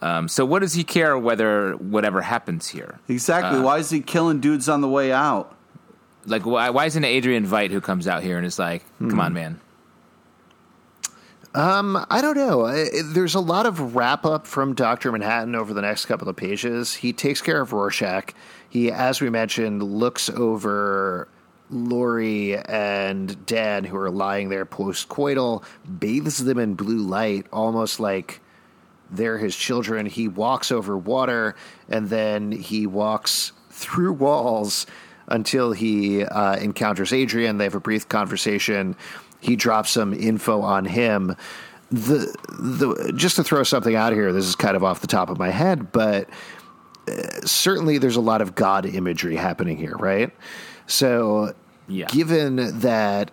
[0.03, 2.99] Um, so, what does he care whether whatever happens here?
[3.09, 3.59] Exactly.
[3.59, 5.55] Uh, Why is he killing dudes on the way out?
[6.27, 9.21] Like, why, why isn't Adrian Veidt who comes out here and is like, "Come Hmm.
[9.21, 9.61] on, man"?
[11.55, 12.67] I don't know.
[12.67, 15.11] I- There's a lot of wrap up from Dr.
[15.13, 16.95] Manhattan over the next couple of pages.
[16.95, 18.33] He takes care of Rorschach.
[18.69, 21.29] He, as we mentioned, looks over
[21.71, 25.65] Laurie and Dan, who are lying there post coital,
[25.99, 28.41] bathes them in blue light, almost like
[29.11, 30.07] they're his children.
[30.07, 31.57] He walks over water
[31.89, 34.87] and then he walks through walls
[35.27, 37.59] until he uh, encounters Adrian.
[37.59, 38.97] They have a brief conversation.
[39.41, 41.37] He drops some info on him.
[41.91, 44.33] The the just to throw something out here.
[44.33, 46.29] This is kind of off the top of my head, but
[47.09, 47.13] uh,
[47.45, 50.31] certainly there's a lot of God imagery happening here, right?
[50.87, 51.55] So,
[51.89, 52.07] Yeah.
[52.07, 53.31] given that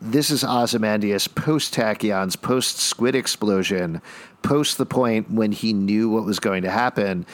[0.00, 4.00] this is Ozymandias post Tachyons, post Squid explosion,
[4.42, 7.26] post the point when he knew what was going to happen.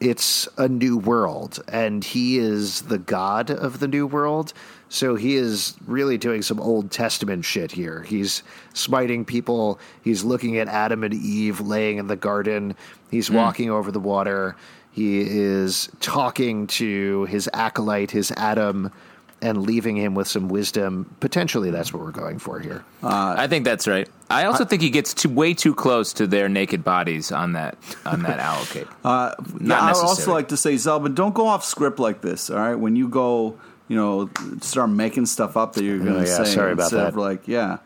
[0.00, 4.52] It's a new world, and he is the god of the new world.
[4.92, 8.02] So he is really doing some Old Testament shit here.
[8.02, 8.42] He's
[8.74, 9.80] smiting people.
[10.02, 12.76] He's looking at Adam and Eve laying in the garden.
[13.10, 14.54] He's walking over the water.
[14.90, 18.92] He is talking to his acolyte, his Adam,
[19.40, 21.16] and leaving him with some wisdom.
[21.20, 22.84] Potentially, that's what we're going for here.
[23.02, 24.06] I think that's right.
[24.28, 27.78] I also think he gets too, way too close to their naked bodies on that
[28.04, 28.88] on that owl cape.
[29.02, 32.20] Uh, Not yeah, I would also like to say, Zelba, don't go off script like
[32.20, 32.50] this.
[32.50, 33.58] All right, when you go,
[33.92, 34.30] you know,
[34.62, 36.54] start making stuff up that you're going to Oh, yeah, say.
[36.54, 37.20] sorry about instead of that.
[37.20, 37.76] like, yeah,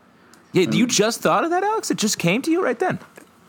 [0.53, 1.91] Yeah, you just thought of that, Alex?
[1.91, 3.01] It just came to you right then.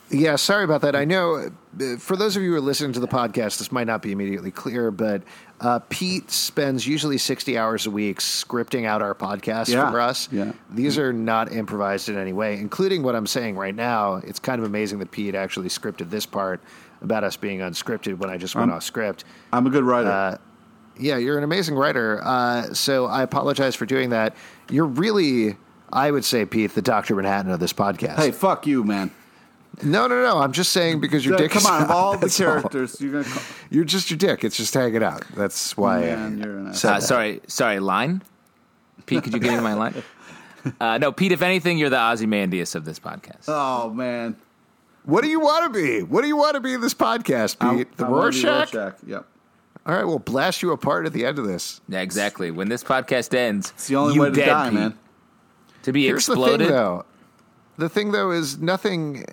[0.10, 0.96] Yeah, sorry about that.
[0.96, 3.86] I know uh, for those of you who are listening to the podcast, this might
[3.86, 5.22] not be immediately clear, but
[5.62, 10.30] uh, Pete spends usually 60 hours a week scripting out our podcast Yeah, for us.
[10.32, 10.54] yeah.
[10.72, 14.16] These are not improvised in any way, including what I'm saying right now.
[14.16, 16.62] It's kind of amazing that Pete actually scripted this part
[17.02, 19.26] about us being unscripted when I just went I'm- off script.
[19.54, 20.10] I'm a good writer.
[20.10, 20.38] Uh,
[21.00, 22.22] Yeah, you're an amazing writer.
[22.24, 24.36] Uh, so I apologize for doing that.
[24.70, 25.56] You're really,
[25.92, 27.16] I would say, Pete, the Dr.
[27.16, 28.18] Manhattan of this podcast.
[28.18, 29.12] hey, fuck you, man.
[29.84, 30.40] No, no, no.
[30.40, 32.48] I'm just saying because your Yeah, dick come on, of all the that's all.
[32.48, 33.40] characters, you're going to.
[33.70, 34.44] You're just your dick.
[34.44, 35.24] It's just hanging out.
[35.36, 36.02] That's why.
[36.02, 38.24] Man, I you're an said Uh, sorry, sorry, line?
[39.06, 40.04] Pete, could you give me my line?
[40.82, 43.44] Uh, no, Pete, if anything, you're the Ozymandias of this podcast.
[43.48, 44.36] Oh man,
[45.06, 46.02] What do you want to be?
[46.04, 47.96] What do you want to be in this podcast, I'm- Pete?
[47.98, 48.74] the I wanna be Rorschach?
[48.74, 48.96] Rorschach.
[49.06, 49.26] Yep.
[49.88, 51.80] All right, we'll blast you apart at the end of this.
[51.88, 52.52] Yeah, exactly.
[52.52, 54.80] When this podcast ends, It's the only you way to dead, die, Pete.
[54.80, 55.00] man.
[55.84, 56.60] To be Here's exploded.
[56.60, 57.06] the thing, though.
[57.78, 59.24] The thing, though, is nothing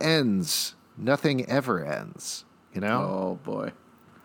[0.00, 0.76] ends.
[0.96, 2.44] Nothing ever ends.
[2.72, 3.00] You know.
[3.02, 3.72] Oh boy.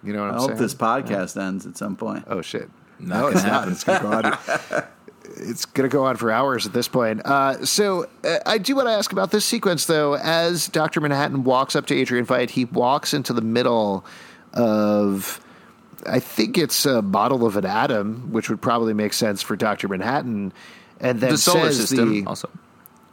[0.04, 0.60] You know what I I'm hope saying?
[0.62, 2.24] this podcast ends at some point.
[2.28, 2.70] Oh shit!
[3.00, 3.68] Not no, gonna it's not.
[3.70, 4.84] It's gonna go on.
[5.36, 7.22] It's gonna go on for hours at this point.
[7.24, 10.16] Uh, so uh, I do want to ask about this sequence, though.
[10.16, 14.04] As Doctor Manhattan walks up to Adrian Veidt, he walks into the middle
[14.54, 15.40] of.
[16.06, 19.88] I think it's a model of an atom, which would probably make sense for Doctor
[19.88, 20.54] Manhattan,
[21.00, 22.50] and then the solar says system, the, also.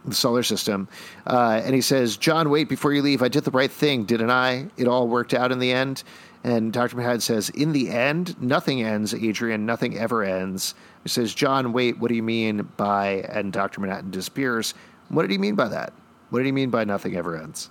[0.05, 0.89] the solar system.
[1.26, 4.30] Uh, and he says, John, wait, before you leave, I did the right thing, didn't
[4.30, 4.66] I?
[4.76, 6.03] It all worked out in the end.
[6.45, 6.97] And Dr.
[6.97, 9.66] Manhattan says, In the end, nothing ends, Adrian.
[9.66, 10.74] Nothing ever ends.
[11.03, 13.80] He says, John, wait, what do you mean by, and Dr.
[13.80, 14.74] Manhattan disappears.
[15.09, 15.93] What did he mean by that?
[16.30, 17.70] What did he mean by nothing ever ends?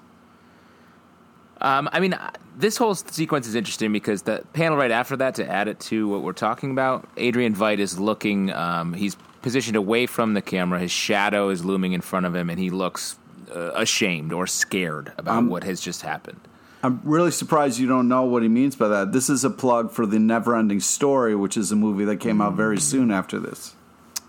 [1.61, 5.35] Um, I mean, uh, this whole sequence is interesting because the panel right after that,
[5.35, 8.51] to add it to what we're talking about, Adrian Veidt is looking.
[8.51, 10.79] Um, he's positioned away from the camera.
[10.79, 13.17] His shadow is looming in front of him, and he looks
[13.53, 16.39] uh, ashamed or scared about Um, what has just happened.
[16.83, 19.11] I'm really surprised you don't know what he means by that.
[19.11, 22.41] This is a plug for the Never Ending Story, which is a movie that came
[22.41, 23.74] out very soon after this.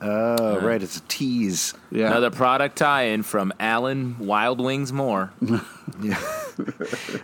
[0.00, 0.82] Oh, right.
[0.82, 1.72] It's a tease.
[1.90, 2.08] Yeah.
[2.08, 5.32] Another product tie-in from Alan Wild Wings Moore.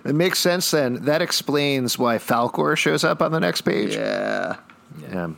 [0.05, 1.05] It makes sense then.
[1.05, 3.95] That explains why Falkor shows up on the next page.
[3.95, 4.57] yeah.
[5.11, 5.31] Yeah.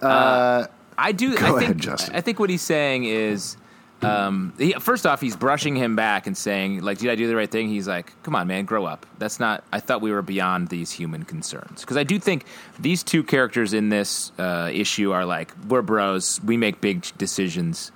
[0.00, 0.66] Uh,
[0.98, 1.36] I do.
[1.36, 2.16] Go I think, ahead, Justin.
[2.16, 3.56] I think what he's saying is,
[4.02, 7.36] um, he, first off, he's brushing him back and saying, like, "Did I do the
[7.36, 9.06] right thing?" He's like, "Come on, man, grow up.
[9.18, 9.64] That's not.
[9.72, 12.44] I thought we were beyond these human concerns." Because I do think
[12.78, 16.40] these two characters in this uh, issue are like, "We're bros.
[16.44, 17.90] We make big decisions.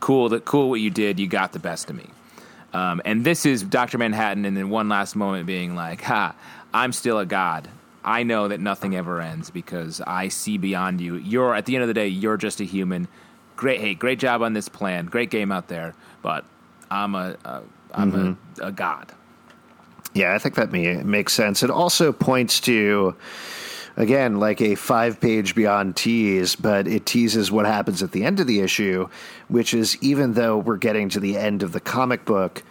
[0.00, 0.30] Cool.
[0.30, 0.70] That cool.
[0.70, 1.20] What you did.
[1.20, 2.08] You got the best of me."
[2.72, 6.34] Um, and this is Doctor Manhattan, and then one last moment being like, "Ha,
[6.72, 7.68] I'm still a god."
[8.04, 11.16] I know that nothing ever ends because I see beyond you.
[11.16, 13.08] You're at the end of the day, you're just a human.
[13.56, 15.06] Great, hey, great job on this plan.
[15.06, 16.44] Great game out there, but
[16.90, 19.12] I'm a, a I'm a, a god.
[20.14, 21.62] Yeah, I think that may, makes sense.
[21.62, 23.16] It also points to,
[23.96, 28.40] again, like a five page beyond tease, but it teases what happens at the end
[28.40, 29.08] of the issue,
[29.48, 32.62] which is even though we're getting to the end of the comic book,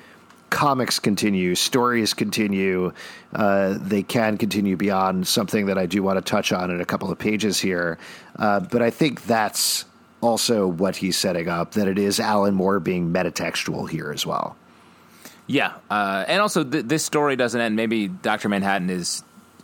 [0.50, 2.94] comics continue, stories continue.
[3.34, 6.86] Uh, they can continue beyond something that I do want to touch on in a
[6.86, 7.98] couple of pages here.
[8.38, 9.86] Uh, but I think that's
[10.24, 14.56] also what he's setting up, that it is Alan Moore being metatextual here as well.
[15.46, 17.76] Yeah, uh, and also th- this story doesn't end.
[17.76, 19.24] Maybe Doctor Manhattan is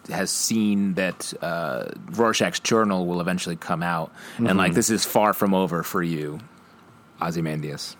[0.09, 5.33] has seen that uh, Rorschach's journal will eventually come out, and like this is far
[5.33, 6.39] from over for you,
[7.21, 7.95] Ozymandias.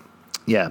[0.45, 0.69] Yeah.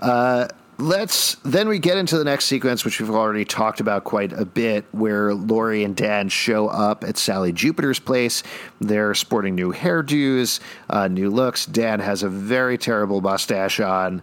[0.00, 0.48] Uh,
[0.80, 4.44] let's then we get into the next sequence, which we've already talked about quite a
[4.44, 8.42] bit, where Laurie and Dan show up at Sally Jupiter's place.
[8.80, 11.66] They're sporting new hairdos, uh, new looks.
[11.66, 14.22] Dan has a very terrible mustache on.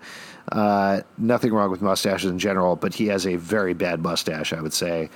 [0.52, 4.62] Uh, nothing wrong with mustaches in general, but he has a very bad mustache, I
[4.62, 5.10] would say.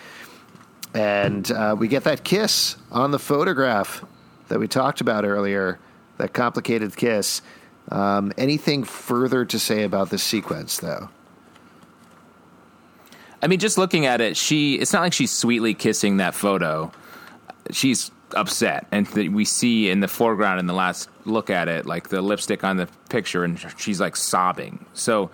[0.93, 4.03] And uh, we get that kiss on the photograph
[4.49, 5.79] that we talked about earlier,
[6.17, 7.41] that complicated kiss.
[7.89, 11.09] Um, anything further to say about this sequence, though?
[13.41, 16.91] I mean, just looking at it, she it's not like she's sweetly kissing that photo.
[17.71, 21.85] She's upset, and th- we see in the foreground in the last look at it,
[21.85, 24.85] like the lipstick on the picture, and she's like sobbing.
[24.93, 25.31] So,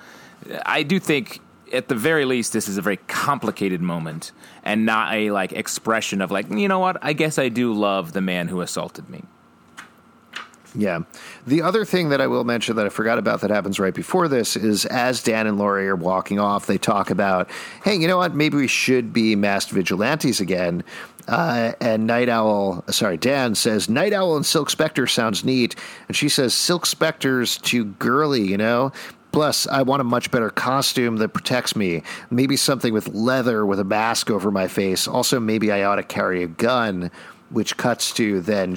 [0.65, 1.41] I do think.
[1.73, 4.31] At the very least, this is a very complicated moment,
[4.63, 6.95] and not a like expression of like, you know what?
[7.01, 9.23] I guess I do love the man who assaulted me.
[10.75, 10.99] Yeah.
[11.45, 14.27] The other thing that I will mention that I forgot about that happens right before
[14.27, 17.49] this is as Dan and Laurie are walking off, they talk about,
[17.83, 18.35] hey, you know what?
[18.35, 20.83] Maybe we should be masked vigilantes again.
[21.27, 25.75] Uh, and Nite Owl, sorry, Dan says, Nite Owl and Silk Spectre sounds neat.
[26.07, 28.93] And she says, Silk Spectre's too girly, you know?
[29.33, 32.01] Plus, I want a much better costume that protects me.
[32.31, 35.07] Maybe something with leather with a mask over my face.
[35.07, 37.11] Also, maybe I ought to carry a gun
[37.49, 38.75] which cuts to then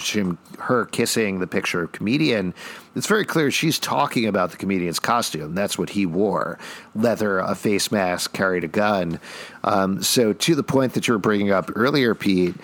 [0.59, 2.55] her kissing the picture of comedian.
[2.95, 5.55] It's very clear she's talking about the comedian's costume.
[5.55, 6.59] That's what he wore:
[6.95, 9.21] leather, a face mask, carried a gun.
[9.64, 12.55] Um, so, to the point that you were bringing up earlier, Pete.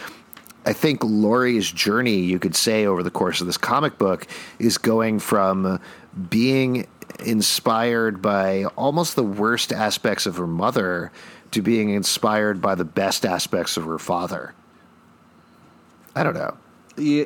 [0.64, 4.26] I think Laurie's journey, you could say, over the course of this comic book,
[4.58, 5.78] is going from
[6.28, 6.88] being
[7.24, 11.12] inspired by almost the worst aspects of her mother
[11.52, 14.54] to being inspired by the best aspects of her father.
[16.16, 16.56] I don't know.
[16.96, 17.24] Yeah.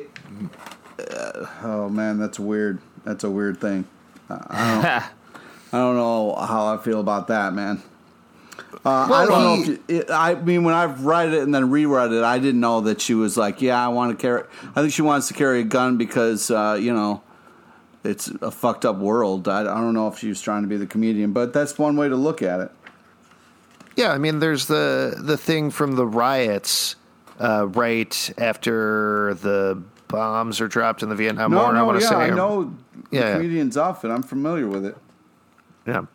[0.99, 2.79] Uh, oh man, that's weird.
[3.05, 3.85] That's a weird thing.
[4.29, 7.81] I don't, I don't know how I feel about that, man.
[8.85, 9.61] Uh, I don't know.
[9.61, 12.59] If you, it, I mean, when I've read it and then reread it, I didn't
[12.59, 14.43] know that she was like, "Yeah, I want to carry."
[14.75, 17.21] I think she wants to carry a gun because uh, you know
[18.03, 19.47] it's a fucked up world.
[19.47, 21.95] I, I don't know if she was trying to be the comedian, but that's one
[21.95, 22.71] way to look at it.
[23.95, 26.95] Yeah, I mean, there's the the thing from the riots
[27.41, 31.67] uh, right after the bombs are dropped in the Vietnam No, War.
[31.67, 32.73] I no, want to yeah, say, I know
[33.11, 33.33] the Yeah.
[33.33, 34.11] comedian's outfit.
[34.11, 34.97] I'm familiar with it.
[35.87, 36.05] Yeah.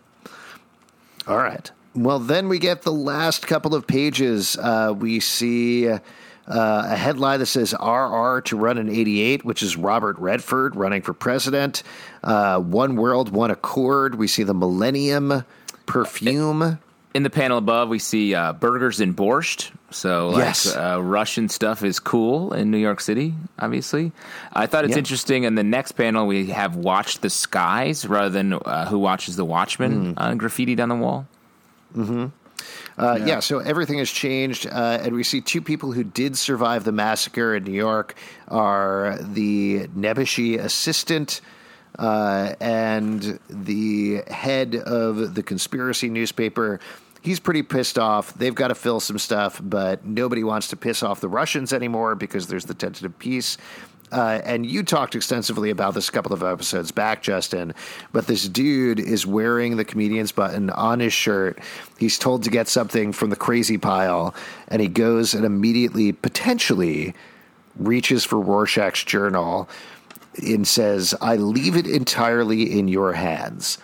[1.26, 1.70] All right.
[1.94, 4.56] Well, then we get the last couple of pages.
[4.56, 5.98] Uh, we see uh,
[6.46, 11.14] a headline that says RR to run in 88, which is Robert Redford running for
[11.14, 11.82] president.
[12.22, 14.14] Uh, one World, One Accord.
[14.16, 15.44] We see the Millennium
[15.86, 16.78] perfume.
[17.16, 19.70] In the panel above, we see uh, burgers and borscht.
[19.90, 20.66] So, like, Yes.
[20.76, 24.12] uh, Russian stuff is cool in New York City, obviously.
[24.52, 24.98] I thought it's Yeah.
[24.98, 25.44] interesting.
[25.44, 29.46] In the next panel, we have watched the Skies rather than uh, Who Watches the
[29.46, 31.26] Watchmen uh, graffitied on the wall.
[31.96, 33.40] Uh, yeah.
[33.40, 37.54] so everything has changed, uh, and we see two people who did survive the massacre
[37.56, 38.14] in New York
[38.48, 41.40] are the Nebuchadnezzar assistant
[41.98, 46.78] uh, and the head of the conspiracy newspaper.
[47.26, 48.32] He's pretty pissed off.
[48.34, 52.14] They've got to fill some stuff, but nobody wants to piss off the Russians anymore
[52.14, 53.58] because there's the tentative peace.
[54.12, 57.74] Uh, and you talked extensively about this a couple of episodes back, Justin.
[58.12, 61.58] But this dude is wearing the comedian's button on his shirt.
[61.98, 64.32] He's told to get something from the crazy pile,
[64.68, 67.12] and he goes and immediately, potentially,
[67.74, 69.68] reaches for Rorschach's journal
[70.40, 73.78] and says, I leave it entirely in your hands.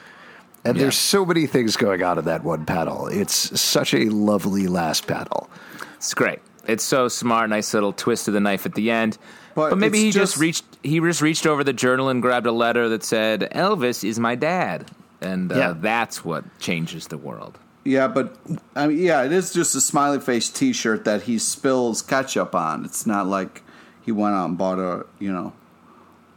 [0.64, 0.82] And Yeah.
[0.84, 3.08] there's so many things going on in that one panel.
[3.08, 5.50] It's such a lovely last panel.
[5.96, 6.38] It's great.
[6.66, 7.50] It's so smart.
[7.50, 9.18] Nice little twist of the knife at the end.
[9.54, 10.64] But But, maybe he just, just- reached.
[10.82, 14.34] He just reached over the journal and grabbed a letter that said, "Elvis is my
[14.34, 14.90] dad,"
[15.20, 15.74] and uh, Yeah.
[15.78, 17.58] that's what changes the world.
[17.84, 18.36] Yeah, but
[18.76, 22.84] I mean, yeah, it is just a smiley face T-shirt that he spills ketchup on.
[22.84, 23.62] It's not like
[24.00, 25.52] he went out and bought a you know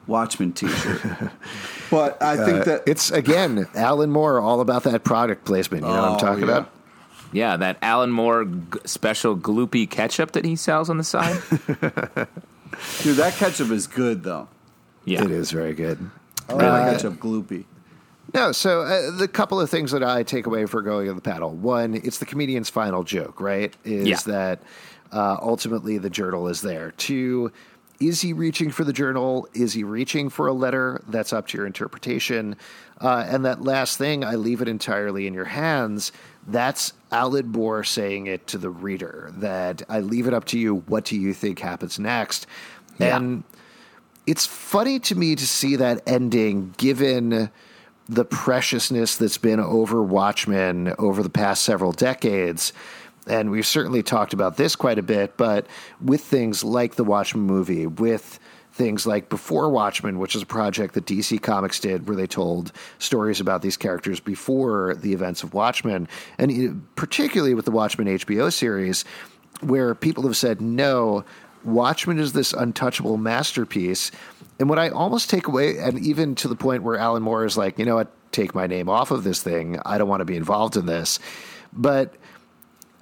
[0.07, 1.01] Watchmen T-shirt.
[1.91, 5.83] but I think Uh, that it's again Alan Moore, all about that product placement.
[5.85, 6.57] You know what I'm Oh, talking yeah.
[6.57, 6.69] about?
[7.33, 8.51] Yeah, that Alan Moore g-
[8.85, 11.37] special gloopy ketchup that he sells on the side.
[13.03, 14.47] dude, that ketchup is good though.
[15.05, 16.09] Yeah, It is very good.
[16.49, 17.65] I like Uh, ketchup gloopy.
[18.33, 21.21] No, so uh, the couple of things that I take away for going to the
[21.21, 21.51] panel.
[21.51, 23.73] One, it's the comedian's final joke, right?
[23.85, 24.17] Is Yeah.
[24.25, 24.61] that
[25.11, 26.91] uh, ultimately the journal is there.
[26.97, 27.51] Two,
[27.99, 29.47] is he reaching for the journal?
[29.53, 31.01] Is he reaching for a letter?
[31.07, 32.55] That's up to your interpretation.
[32.99, 36.11] Uh, and that last thing, I leave it entirely in your hands.
[36.47, 39.31] That's Alan Moore saying it to the reader.
[39.37, 40.77] That I leave it up to you.
[40.87, 42.47] What do you think happens next?
[42.99, 43.17] Yeah.
[43.17, 43.43] And
[44.27, 47.49] it's funny to me to see that ending given
[48.07, 52.71] the preciousness that's been over Watchmen over the past several decades.
[53.27, 55.67] And we've certainly talked about this quite a bit, but
[56.01, 58.39] with things like the Watchmen movie, with
[58.71, 62.73] things like Before Watchmen, which is a project that DC Comics did where they told
[62.99, 68.51] stories about these characters before the events of Watchmen, and particularly with the Watchmen HBO
[68.51, 69.05] series,
[69.61, 71.23] where people have said, no,
[71.63, 74.11] Watchmen is this untouchable masterpiece.
[74.59, 77.57] And what I almost take away, and even to the point where Alan Moore is
[77.57, 79.79] like, you know what, take my name off of this thing.
[79.85, 81.19] I don't want to be involved in this.
[81.71, 82.13] But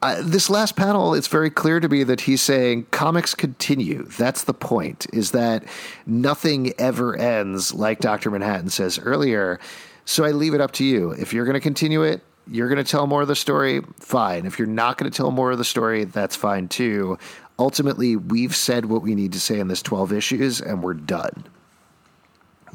[0.03, 4.03] uh, this last panel, it's very clear to me that he's saying comics continue.
[4.03, 5.63] That's the point, is that
[6.05, 8.29] nothing ever ends, like Dr.
[8.29, 9.61] Manhattan says earlier.
[10.03, 11.11] So I leave it up to you.
[11.11, 14.45] If you're going to continue it, you're going to tell more of the story, fine.
[14.45, 17.17] If you're not going to tell more of the story, that's fine too.
[17.57, 21.45] Ultimately, we've said what we need to say in this 12 issues, and we're done.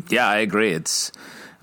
[0.08, 0.72] Yeah, I agree.
[0.72, 1.12] It's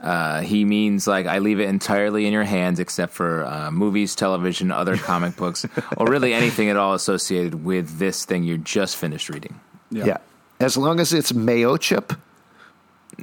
[0.01, 4.15] uh, he means like I leave it entirely in your hands, except for uh, movies,
[4.15, 5.65] television, other comic books,
[5.97, 9.59] or really anything at all associated with this thing you just finished reading.
[9.91, 10.17] Yeah.
[10.59, 12.13] As long as it's mayo chip,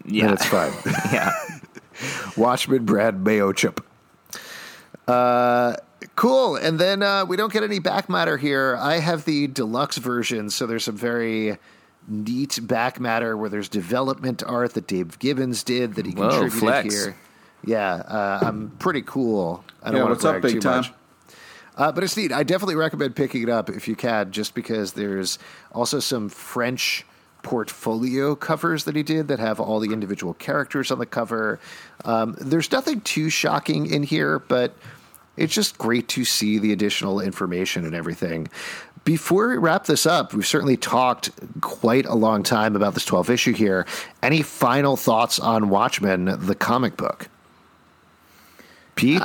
[0.05, 0.73] Yeah, then it's fine.
[1.13, 1.31] yeah.
[2.37, 3.81] Watchmen Brad Mayo chip.
[5.07, 5.77] Uh,
[6.17, 6.57] cool.
[6.57, 8.77] And then uh, we don't get any back matter here.
[8.81, 11.59] I have the deluxe version, so there's some very
[12.09, 16.59] neat back matter where there's development art that Dave Gibbons did that he Whoa, contributed
[16.61, 16.95] flex.
[17.05, 17.17] here.
[17.65, 19.65] Yeah, uh, I'm pretty cool.
[19.83, 20.77] I don't Yeah, want what's to up, brag big too time?
[20.79, 20.93] much.
[21.77, 22.33] Uh, but it's neat.
[22.33, 25.39] I definitely recommend picking it up if you can, just because there's
[25.73, 27.07] also some French
[27.43, 31.59] portfolio covers that he did that have all the individual characters on the cover.
[32.05, 34.75] Um, there's nothing too shocking in here, but
[35.37, 38.49] it's just great to see the additional information and everything.
[39.05, 41.31] Before we wrap this up, we've certainly talked
[41.61, 43.85] quite a long time about this 12 issue here.
[44.23, 47.29] Any final thoughts on Watchmen, the comic book?
[48.95, 49.23] Pete?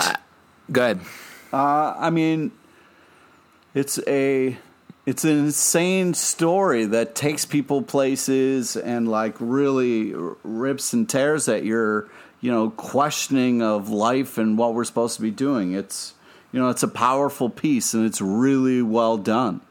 [0.71, 0.99] Good.
[1.53, 2.51] Uh, I mean,
[3.75, 4.57] it's a
[5.05, 11.47] it's an insane story that takes people places and like really r- rips and tears
[11.47, 12.09] at your
[12.41, 15.73] you know questioning of life and what we're supposed to be doing.
[15.73, 16.15] It's
[16.51, 19.61] you know it's a powerful piece and it's really well done.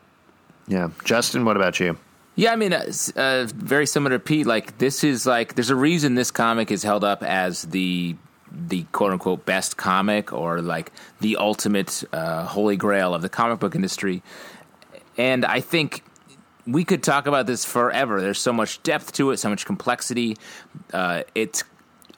[0.68, 0.90] Yeah.
[1.04, 1.98] Justin, what about you?
[2.34, 4.46] Yeah, I mean, uh, uh, very similar to Pete.
[4.46, 8.16] Like, this is like, there's a reason this comic is held up as the
[8.52, 13.58] the quote unquote best comic or like the ultimate uh, holy grail of the comic
[13.58, 14.22] book industry.
[15.18, 16.04] And I think
[16.66, 18.20] we could talk about this forever.
[18.20, 20.36] There's so much depth to it, so much complexity.
[20.92, 21.64] Uh, it's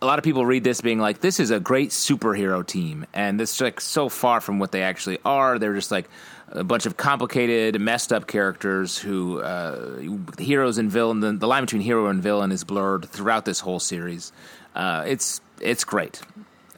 [0.01, 3.41] a lot of people read this being like, "This is a great superhero team," and
[3.41, 5.59] it's like so far from what they actually are.
[5.59, 6.09] They're just like
[6.53, 9.99] a bunch of complicated, messed up characters who uh,
[10.39, 11.20] heroes and villain.
[11.20, 14.33] The, the line between hero and villain is blurred throughout this whole series.
[14.75, 16.20] Uh, it's it's great.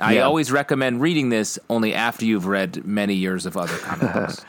[0.00, 0.22] I Yeah.
[0.22, 4.42] always recommend reading this only after you've read many years of other comic books.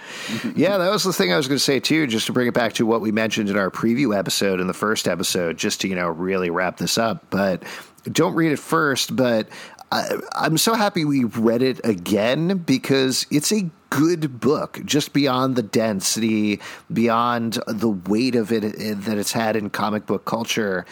[0.56, 2.08] Yeah, that was the thing I was going to say too.
[2.08, 4.74] Just to bring it back to what we mentioned in our preview episode in the
[4.74, 7.26] first episode, just to you know really wrap this up.
[7.30, 7.64] But
[8.12, 9.14] don't read it first.
[9.16, 9.50] But
[9.92, 15.58] I, I'm so happy we read it again because it's a good book, just beyond
[15.58, 16.62] the density,
[16.92, 20.86] beyond the weight of it, it that it's had in comic book culture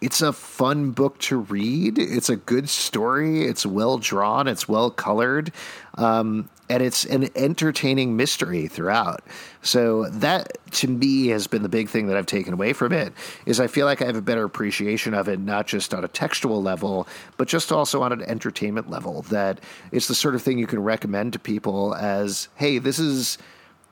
[0.00, 1.98] it's a fun book to read.
[1.98, 3.44] It's a good story.
[3.44, 4.48] It's well drawn.
[4.48, 5.52] It's well colored.
[5.96, 9.22] Um, and it's an entertaining mystery throughout.
[9.60, 13.12] So that to me has been the big thing that I've taken away from it
[13.44, 16.08] is I feel like I have a better appreciation of it not just on a
[16.08, 19.60] textual level but just also on an entertainment level that
[19.90, 23.36] it's the sort of thing you can recommend to people as hey this is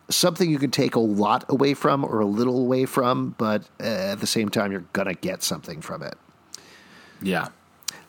[0.09, 3.85] something you can take a lot away from or a little away from but uh,
[3.85, 6.15] at the same time you're going to get something from it.
[7.21, 7.49] Yeah.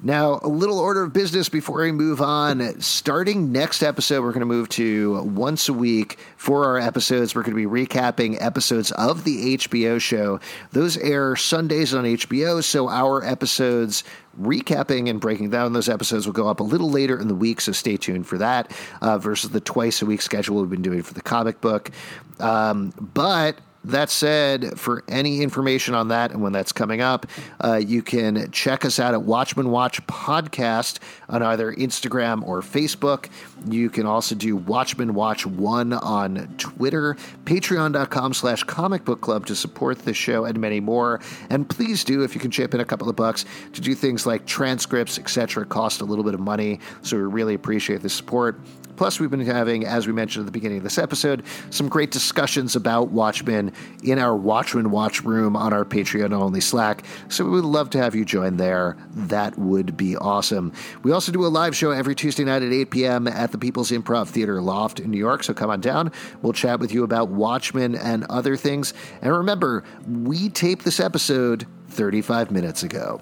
[0.01, 2.79] Now, a little order of business before we move on.
[2.79, 7.35] Starting next episode, we're going to move to once a week for our episodes.
[7.35, 10.39] We're going to be recapping episodes of the HBO show.
[10.71, 14.05] Those air Sundays on HBO, so our episodes
[14.39, 17.59] recapping and breaking down those episodes will go up a little later in the week,
[17.59, 18.71] so stay tuned for that
[19.01, 21.91] uh, versus the twice a week schedule we've been doing for the comic book.
[22.39, 23.57] Um, but
[23.91, 27.25] that said, for any information on that and when that's coming up,
[27.63, 33.29] uh, you can check us out at Watchmen Watch Podcast on either Instagram or Facebook.
[33.67, 39.55] You can also do Watchmen Watch One on Twitter, patreon.com slash comic book club to
[39.55, 41.19] support the show and many more.
[41.49, 44.25] And please do, if you can chip in a couple of bucks to do things
[44.25, 45.65] like transcripts, etc.
[45.65, 46.79] cost a little bit of money.
[47.01, 48.59] So we really appreciate the support.
[48.99, 52.11] Plus, we've been having, as we mentioned at the beginning of this episode, some great
[52.11, 53.71] discussions about Watchmen
[54.03, 57.05] in our Watchmen Watch room on our Patreon only Slack.
[57.29, 58.97] So we would love to have you join there.
[59.11, 60.73] That would be awesome.
[61.01, 63.27] We also do a live show every Tuesday night at 8 p.m.
[63.29, 65.45] at the People's Improv Theater Loft in New York.
[65.45, 66.11] So come on down.
[66.41, 68.93] We'll chat with you about Watchmen and other things.
[69.21, 73.21] And remember, we taped this episode 35 minutes ago.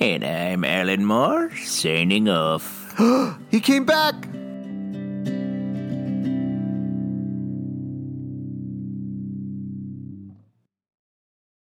[0.00, 2.92] And I'm Alan Moore, signing off.
[3.52, 4.16] he came back!